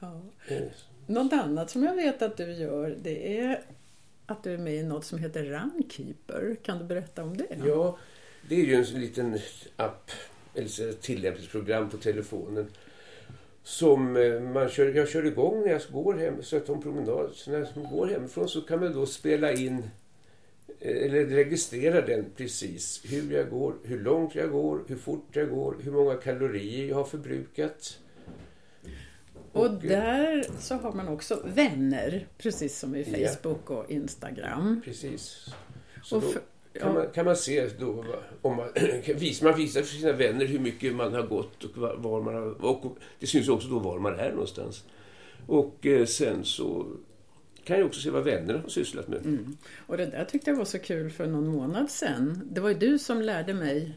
Ja. 0.00 0.20
Eh, 0.48 0.62
Något 1.06 1.32
annat 1.32 1.70
som 1.70 1.82
jag 1.82 1.94
vet 1.94 2.22
att 2.22 2.36
du 2.36 2.52
gör, 2.52 2.96
det 3.02 3.38
är 3.38 3.60
att 4.26 4.42
du 4.42 4.54
är 4.54 4.58
med 4.58 4.74
i 4.74 4.82
något 4.82 5.04
som 5.04 5.18
heter 5.18 5.44
Runkeeper. 5.44 6.56
Kan 6.62 6.78
du 6.78 6.84
berätta 6.84 7.22
om 7.22 7.36
det? 7.36 7.46
Ja, 7.64 7.98
det 8.48 8.54
är 8.54 8.64
ju 8.64 8.74
en 8.74 8.82
liten 8.84 9.38
app, 9.76 10.10
eller 10.54 10.90
ett 10.90 11.00
tillämpningsprogram 11.02 11.90
på 11.90 11.96
telefonen. 11.96 12.66
Som 13.62 14.16
eh, 14.16 14.40
man 14.40 14.68
kör, 14.68 14.94
jag 14.94 15.08
kör 15.08 15.26
igång 15.26 15.60
när 15.60 15.68
jag 15.72 15.82
går 15.92 16.14
hem, 16.14 16.42
så 16.42 16.56
att 16.56 16.68
om 16.68 16.82
promenad, 16.82 17.30
så 17.34 17.50
när 17.50 17.58
jag 17.58 17.90
går 17.90 18.06
hemifrån 18.06 18.48
så 18.48 18.60
kan 18.60 18.80
man 18.80 18.92
då 18.92 19.06
spela 19.06 19.52
in 19.52 19.78
eh, 20.80 20.96
eller 21.04 21.24
registrera 21.26 22.00
den 22.00 22.24
precis. 22.36 23.02
Hur 23.04 23.32
jag 23.32 23.50
går, 23.50 23.74
hur 23.84 24.00
långt 24.00 24.34
jag 24.34 24.50
går, 24.50 24.80
hur 24.88 24.96
fort 24.96 25.28
jag 25.32 25.50
går, 25.50 25.76
hur 25.82 25.92
många 25.92 26.14
kalorier 26.14 26.88
jag 26.88 26.96
har 26.96 27.04
förbrukat. 27.04 27.98
Och 29.52 29.66
eh, 29.66 29.78
där 29.80 30.46
så 30.58 30.74
har 30.74 30.92
man 30.92 31.08
också 31.08 31.42
vänner, 31.44 32.26
precis 32.38 32.78
som 32.78 32.94
i 32.94 33.20
Ja. 33.22 33.28
Facebook 33.28 33.70
och 33.70 33.90
Instagram. 33.90 34.80
Precis. 34.84 35.46
Så 36.04 36.16
Och 36.16 36.24
för, 36.24 36.42
kan, 36.72 36.94
man, 36.94 37.06
kan 37.14 37.24
man 37.24 37.36
se 37.36 37.68
då 37.78 38.04
om 38.42 38.56
man, 38.56 38.68
vis- 39.14 39.42
man 39.42 39.56
visar 39.56 39.82
för 39.82 39.94
sina 39.94 40.12
vänner 40.12 40.46
hur 40.46 40.58
mycket 40.58 40.94
man 40.94 41.14
har 41.14 41.22
gått 41.22 41.64
och 41.64 41.76
var, 41.76 42.22
man 42.22 42.34
har, 42.34 42.64
och 42.64 42.96
det 43.18 43.26
syns 43.26 43.48
också 43.48 43.68
då 43.68 43.78
var 43.78 43.98
man 43.98 44.18
är 44.18 44.30
någonstans. 44.30 44.84
Och 45.46 45.86
eh, 45.86 46.06
sen 46.06 46.44
så 46.44 46.86
kan 47.64 47.78
jag 47.78 47.86
också 47.86 48.00
se 48.00 48.10
vad 48.10 48.24
vännerna 48.24 48.58
har 48.58 48.68
sysslat 48.68 49.08
med. 49.08 49.18
mm. 49.18 49.56
och 49.86 49.96
det 49.96 50.06
där 50.06 50.24
tyckte 50.24 50.50
jag 50.50 50.56
var 50.56 50.64
så 50.64 50.78
kul 50.78 51.10
för 51.10 51.26
någon 51.26 51.46
månad 51.46 51.90
sedan. 51.90 52.48
Det 52.50 52.60
var 52.60 52.68
ju 52.68 52.74
du 52.74 52.98
som 52.98 53.22
lärde 53.22 53.54
mig 53.54 53.94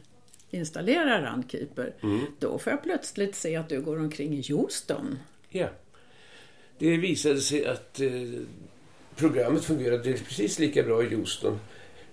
installera 0.51 1.34
Runkeeper. 1.34 1.93
Mm. 2.01 2.19
Då 2.39 2.60
får 2.60 2.71
jag 2.71 2.84
plötsligt 2.84 3.36
se 3.36 3.55
att 3.55 3.69
du 3.69 3.81
går 3.81 3.99
omkring 3.99 4.34
i 4.34 4.53
Houston. 4.53 5.19
Ja. 5.49 5.67
Det 6.77 6.97
visade 6.97 7.41
sig 7.41 7.65
att 7.65 7.99
eh, 7.99 8.12
programmet 9.15 9.63
fungerade 9.63 10.13
precis 10.13 10.60
lika 10.60 10.84
bra 10.84 11.03
i 11.03 11.15
Houston. 11.15 11.60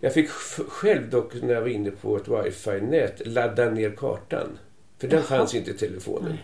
Jag 0.00 0.14
fick 0.14 0.28
själv 0.68 1.10
dock 1.10 1.34
när 1.42 1.54
jag 1.54 1.60
var 1.60 1.68
inne 1.68 1.90
på 1.90 2.16
ett 2.16 2.28
wifi-nät 2.28 3.22
ladda 3.26 3.70
ner 3.70 3.90
kartan. 3.90 4.58
För 4.98 5.08
den 5.08 5.18
Jaha. 5.18 5.38
fanns 5.38 5.54
inte 5.54 5.70
i 5.70 5.74
telefonen. 5.74 6.36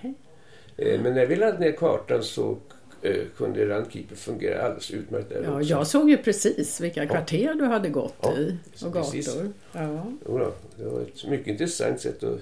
Eh, 0.77 1.01
Men 1.01 1.15
när 1.15 1.27
vi 1.27 1.37
laddade 1.37 1.59
ner 1.59 1.73
kartan 1.73 2.23
så 2.23 2.59
eh, 3.03 3.17
kunde 3.37 3.67
Runkeeper 3.67 4.17
fungera 4.17 4.63
alldeles 4.63 4.91
utmärkt 4.91 5.29
där 5.29 5.43
Ja, 5.45 5.57
också. 5.57 5.71
jag 5.71 5.87
såg 5.87 6.11
ju 6.11 6.17
precis 6.17 6.81
vilka 6.81 7.07
kvarter 7.07 7.55
du 7.55 7.65
hade 7.65 7.89
gått 7.89 8.15
Ja, 8.23 8.39
i 8.39 8.57
och 8.85 8.93
gator. 8.93 9.53
Ja. 9.73 10.07
Det 10.77 10.85
var 10.85 11.01
ett 11.01 11.27
mycket 11.29 11.47
intressant 11.47 12.01
sätt 12.01 12.23
att... 12.25 12.39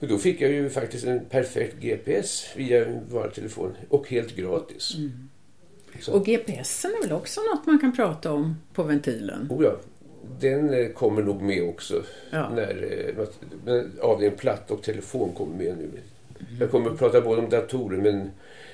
Och 0.00 0.08
då 0.08 0.18
fick 0.18 0.40
jag 0.40 0.50
ju 0.50 0.70
faktiskt 0.70 1.04
en 1.06 1.24
perfekt 1.24 1.76
GPS 1.80 2.46
via 2.56 2.84
vanlig 3.10 3.34
telefon 3.34 3.76
och 3.88 4.08
helt 4.10 4.36
gratis. 4.36 4.96
Så- 6.00 6.12
Och 6.12 6.26
GPSen 6.26 6.90
är 6.90 7.02
väl 7.02 7.12
också 7.12 7.40
något 7.40 7.66
man 7.66 7.78
kan 7.78 7.96
prata 7.96 8.32
om 8.32 8.56
på 8.74 8.82
ventilen? 8.82 9.46
Oh 9.50 9.64
ja, 9.64 9.76
den 10.40 10.74
eh, 10.74 10.88
kommer 10.88 11.22
nog 11.22 11.42
med 11.42 11.68
också. 11.68 12.02
Ja. 12.30 12.48
När 12.48 13.04
eh, 13.18 13.26
men 13.64 13.92
avdelningen 14.00 14.38
platta 14.38 14.74
och 14.74 14.82
telefon 14.82 15.32
kommer 15.32 15.56
med 15.56 15.76
nu. 15.78 15.90
Jag 16.60 16.70
kommer 16.70 16.90
att 16.90 16.98
prata 16.98 17.20
både 17.20 17.42
om 17.42 17.50
datorer 17.50 17.98
men 17.98 18.30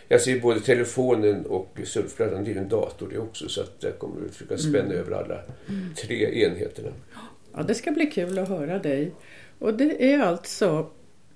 jag 0.09 0.21
ser 0.21 0.41
både 0.41 0.61
telefonen 0.61 1.47
och 1.47 1.79
surfplattan, 1.85 2.45
det 2.45 2.53
är 2.53 2.57
en 2.57 2.69
dator 2.69 3.09
det 3.13 3.19
också. 3.19 3.49
Så 3.49 3.61
att 3.61 3.77
jag 3.81 3.99
kommer 3.99 4.27
att 4.27 4.35
försöka 4.35 4.59
spänna 4.59 4.95
över 4.95 5.13
alla 5.13 5.41
tre 5.97 6.45
enheterna. 6.45 6.89
Ja, 7.55 7.63
det 7.63 7.75
ska 7.75 7.91
bli 7.91 8.07
kul 8.07 8.39
att 8.39 8.49
höra 8.49 8.79
dig. 8.79 9.13
Och 9.59 9.75
det 9.75 10.13
är 10.13 10.19
alltså 10.19 10.91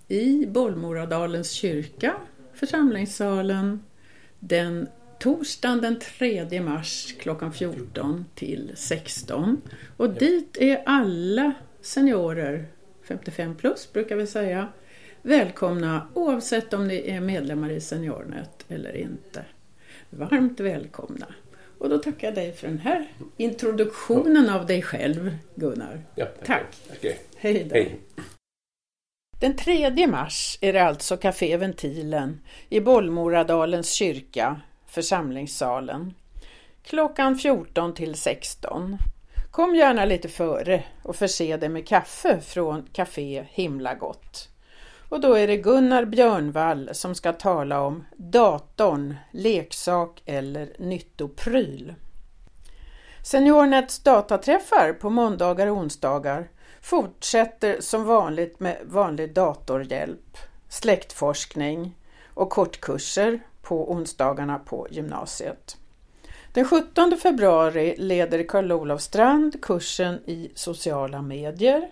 i 0.08 0.46
Bollmoradalens 0.46 1.50
kyrka, 1.50 2.14
församlingssalen, 2.54 3.84
den 4.38 4.88
torsdagen 5.24 5.80
den 5.80 5.98
3 5.98 6.60
mars 6.60 7.14
klockan 7.18 7.52
14 7.52 8.24
till 8.34 8.72
16. 8.74 9.60
Och 9.96 10.10
dit 10.10 10.56
är 10.60 10.82
alla 10.86 11.52
seniorer, 11.80 12.66
55 13.02 13.54
plus 13.54 13.92
brukar 13.92 14.16
vi 14.16 14.26
säga, 14.26 14.68
välkomna 15.22 16.08
oavsett 16.14 16.74
om 16.74 16.88
ni 16.88 17.10
är 17.10 17.20
medlemmar 17.20 17.70
i 17.70 17.80
Seniornet 17.80 18.64
eller 18.68 18.96
inte. 18.96 19.44
Varmt 20.10 20.60
välkomna. 20.60 21.26
Och 21.78 21.88
då 21.88 21.98
tackar 21.98 22.28
jag 22.28 22.34
dig 22.34 22.52
för 22.52 22.68
den 22.68 22.78
här 22.78 23.12
introduktionen 23.36 24.50
av 24.50 24.66
dig 24.66 24.82
själv, 24.82 25.36
Gunnar. 25.54 26.00
Ja, 26.14 26.26
Tack. 26.44 26.76
Okej, 26.90 27.20
Hej 27.36 27.64
då. 27.64 27.74
hej. 27.74 28.00
Den 29.40 29.56
3 29.56 30.06
mars 30.06 30.58
är 30.60 30.72
det 30.72 30.82
alltså 30.82 31.16
Café 31.16 31.56
Ventilen 31.56 32.40
i 32.68 32.80
Bollmoradalens 32.80 33.92
kyrka, 33.92 34.60
församlingssalen. 34.94 36.14
Klockan 36.82 37.36
14 37.36 37.94
till 37.94 38.14
16. 38.14 38.98
Kom 39.50 39.74
gärna 39.74 40.04
lite 40.04 40.28
före 40.28 40.84
och 41.02 41.16
förse 41.16 41.56
dig 41.56 41.68
med 41.68 41.88
kaffe 41.88 42.40
från 42.40 42.88
Café 42.92 43.46
Himla 43.50 43.94
Gott. 43.94 44.48
Och 45.08 45.20
då 45.20 45.34
är 45.34 45.46
det 45.46 45.56
Gunnar 45.56 46.04
Björnvall 46.04 46.90
som 46.92 47.14
ska 47.14 47.32
tala 47.32 47.80
om 47.80 48.04
datorn, 48.16 49.16
leksak 49.30 50.22
eller 50.26 50.72
nyttopryl. 50.78 51.94
Seniornets 53.22 53.98
dataträffar 53.98 54.92
på 54.92 55.10
måndagar 55.10 55.66
och 55.66 55.76
onsdagar 55.76 56.48
fortsätter 56.80 57.80
som 57.80 58.04
vanligt 58.04 58.60
med 58.60 58.78
vanlig 58.84 59.34
datorhjälp, 59.34 60.38
släktforskning 60.68 61.96
och 62.34 62.50
kortkurser 62.50 63.40
på 63.64 63.92
onsdagarna 63.92 64.58
på 64.58 64.86
gymnasiet. 64.90 65.76
Den 66.52 66.64
17 66.64 67.16
februari 67.22 67.94
leder 67.98 68.42
Karl-Olof 68.42 69.00
Strand 69.00 69.62
kursen 69.62 70.14
i 70.26 70.50
sociala 70.54 71.22
medier 71.22 71.90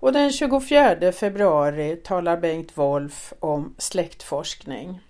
och 0.00 0.12
den 0.12 0.32
24 0.32 1.12
februari 1.12 1.96
talar 1.96 2.36
Bengt 2.36 2.78
Wolf 2.78 3.32
om 3.40 3.74
släktforskning. 3.78 5.00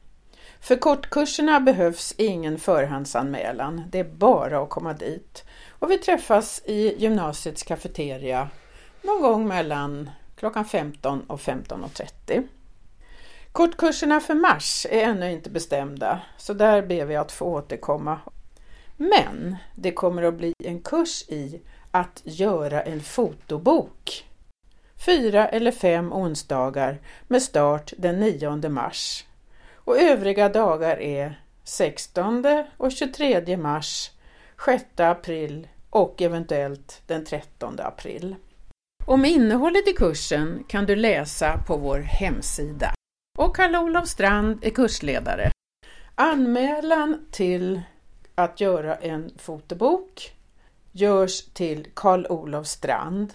För 0.60 0.76
kortkurserna 0.76 1.60
behövs 1.60 2.14
ingen 2.16 2.58
förhandsanmälan, 2.58 3.82
det 3.90 3.98
är 3.98 4.04
bara 4.04 4.62
att 4.62 4.70
komma 4.70 4.92
dit. 4.92 5.44
Och 5.78 5.90
vi 5.90 5.98
träffas 5.98 6.62
i 6.64 6.94
gymnasiets 6.98 7.62
kafeteria 7.62 8.48
någon 9.02 9.22
gång 9.22 9.48
mellan 9.48 10.10
klockan 10.36 10.64
15 10.64 11.20
och 11.20 11.40
15.30. 11.40 12.48
Kortkurserna 13.52 14.20
för 14.20 14.34
mars 14.34 14.86
är 14.90 15.02
ännu 15.02 15.32
inte 15.32 15.50
bestämda, 15.50 16.20
så 16.36 16.52
där 16.52 16.82
ber 16.82 17.04
vi 17.04 17.16
att 17.16 17.32
få 17.32 17.46
återkomma. 17.46 18.18
Men 18.96 19.56
det 19.74 19.92
kommer 19.92 20.22
att 20.22 20.34
bli 20.34 20.52
en 20.64 20.80
kurs 20.80 21.24
i 21.28 21.60
att 21.90 22.22
göra 22.24 22.82
en 22.82 23.00
fotobok. 23.00 24.26
Fyra 25.06 25.48
eller 25.48 25.72
fem 25.72 26.12
onsdagar 26.12 26.98
med 27.28 27.42
start 27.42 27.92
den 27.98 28.20
9 28.20 28.68
mars. 28.68 29.24
Och 29.74 30.00
övriga 30.00 30.48
dagar 30.48 31.00
är 31.00 31.40
16 31.64 32.44
och 32.76 32.92
23 32.92 33.56
mars, 33.56 34.10
6 34.64 34.84
april 34.96 35.68
och 35.90 36.22
eventuellt 36.22 37.02
den 37.06 37.24
13 37.24 37.76
april. 37.80 38.36
Om 39.06 39.24
innehållet 39.24 39.88
i 39.88 39.92
kursen 39.92 40.64
kan 40.68 40.86
du 40.86 40.96
läsa 40.96 41.58
på 41.66 41.76
vår 41.76 41.98
hemsida. 41.98 42.94
Och 43.38 43.56
Karl-Olof 43.56 44.08
Strand 44.08 44.64
är 44.64 44.70
kursledare. 44.70 45.52
Anmälan 46.14 47.26
till 47.30 47.82
att 48.34 48.60
göra 48.60 48.96
en 48.96 49.30
fotobok 49.38 50.32
görs 50.92 51.44
till 51.44 51.86
Karl-Olof 51.94 52.66
Strand. 52.66 53.34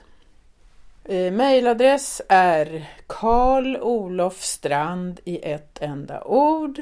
E 1.04 1.32
mailadress 1.32 2.22
är 2.30 2.90
Karl 3.08 3.78
Olof 3.78 4.42
Strand 4.42 5.20
i 5.24 5.40
ett 5.52 5.82
enda 5.82 6.24
ord. 6.24 6.82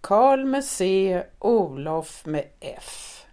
Karl 0.00 0.44
med 0.44 0.64
C, 0.64 1.22
Olof 1.38 2.26
med 2.26 2.44
F. 2.60 3.24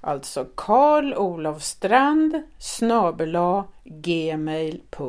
Alltså 0.00 0.46
Karl 0.54 1.14
Olof 1.14 1.62
Strand 1.62 2.42
snabela 2.58 3.64
gmail.com. 3.84 5.06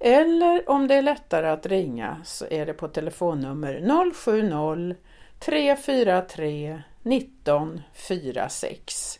Eller 0.00 0.70
om 0.70 0.88
det 0.88 0.94
är 0.94 1.02
lättare 1.02 1.48
att 1.48 1.66
ringa 1.66 2.20
så 2.24 2.46
är 2.50 2.66
det 2.66 2.74
på 2.74 2.88
telefonnummer 2.88 4.12
070 4.14 4.96
343 5.38 6.82
1946. 7.04 9.18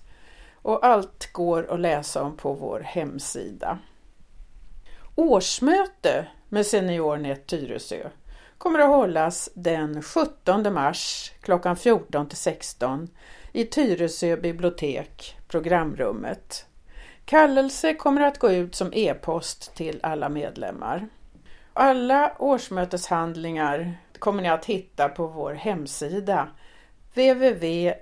Och 0.54 0.86
allt 0.86 1.32
går 1.32 1.72
att 1.72 1.80
läsa 1.80 2.22
om 2.22 2.36
på 2.36 2.54
vår 2.54 2.80
hemsida. 2.80 3.78
Årsmöte 5.14 6.26
med 6.48 6.66
SeniorNet 6.66 7.46
Tyresö 7.46 8.10
kommer 8.58 8.78
att 8.78 8.88
hållas 8.88 9.50
den 9.54 10.02
17 10.02 10.74
mars 10.74 11.32
klockan 11.40 11.76
14 11.76 12.28
till 12.28 12.38
16 12.38 13.08
i 13.52 13.64
Tyresö 13.64 14.36
bibliotek, 14.36 15.36
programrummet. 15.48 16.66
Kallelse 17.28 17.94
kommer 17.94 18.20
att 18.20 18.38
gå 18.38 18.50
ut 18.50 18.74
som 18.74 18.92
e-post 18.92 19.74
till 19.74 20.00
alla 20.02 20.28
medlemmar. 20.28 21.08
Alla 21.72 22.32
årsmöteshandlingar 22.38 23.98
kommer 24.18 24.42
ni 24.42 24.48
att 24.48 24.64
hitta 24.64 25.08
på 25.08 25.26
vår 25.26 25.52
hemsida 25.54 26.48
www.senty.se. 27.14 27.98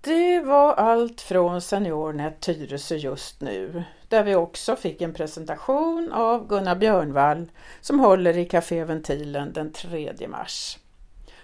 Det 0.00 0.40
var 0.40 0.74
allt 0.74 1.20
från 1.20 1.60
SeniorNet 1.60 2.40
Tyresö 2.40 2.96
just 2.96 3.40
nu, 3.40 3.84
där 4.08 4.24
vi 4.24 4.34
också 4.34 4.76
fick 4.76 5.02
en 5.02 5.14
presentation 5.14 6.12
av 6.12 6.48
Gunnar 6.48 6.76
Björnvall 6.76 7.50
som 7.80 8.00
håller 8.00 8.38
i 8.38 8.44
Café 8.44 8.84
Ventilen 8.84 9.52
den 9.52 9.72
3 9.72 10.12
mars. 10.28 10.78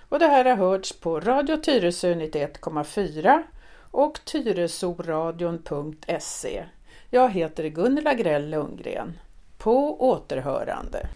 Och 0.09 0.18
det 0.18 0.26
här 0.26 0.44
har 0.44 0.57
hörts 0.57 1.00
på 1.00 1.20
Radio 1.20 1.57
Tyresö 1.57 2.14
91,4 2.14 3.42
och 3.90 4.24
tyresoradion.se. 4.24 6.64
Jag 7.11 7.31
heter 7.31 7.68
Gunilla 7.68 8.14
Grell 8.14 8.50
Lundgren. 8.50 9.18
På 9.59 10.09
återhörande. 10.11 11.09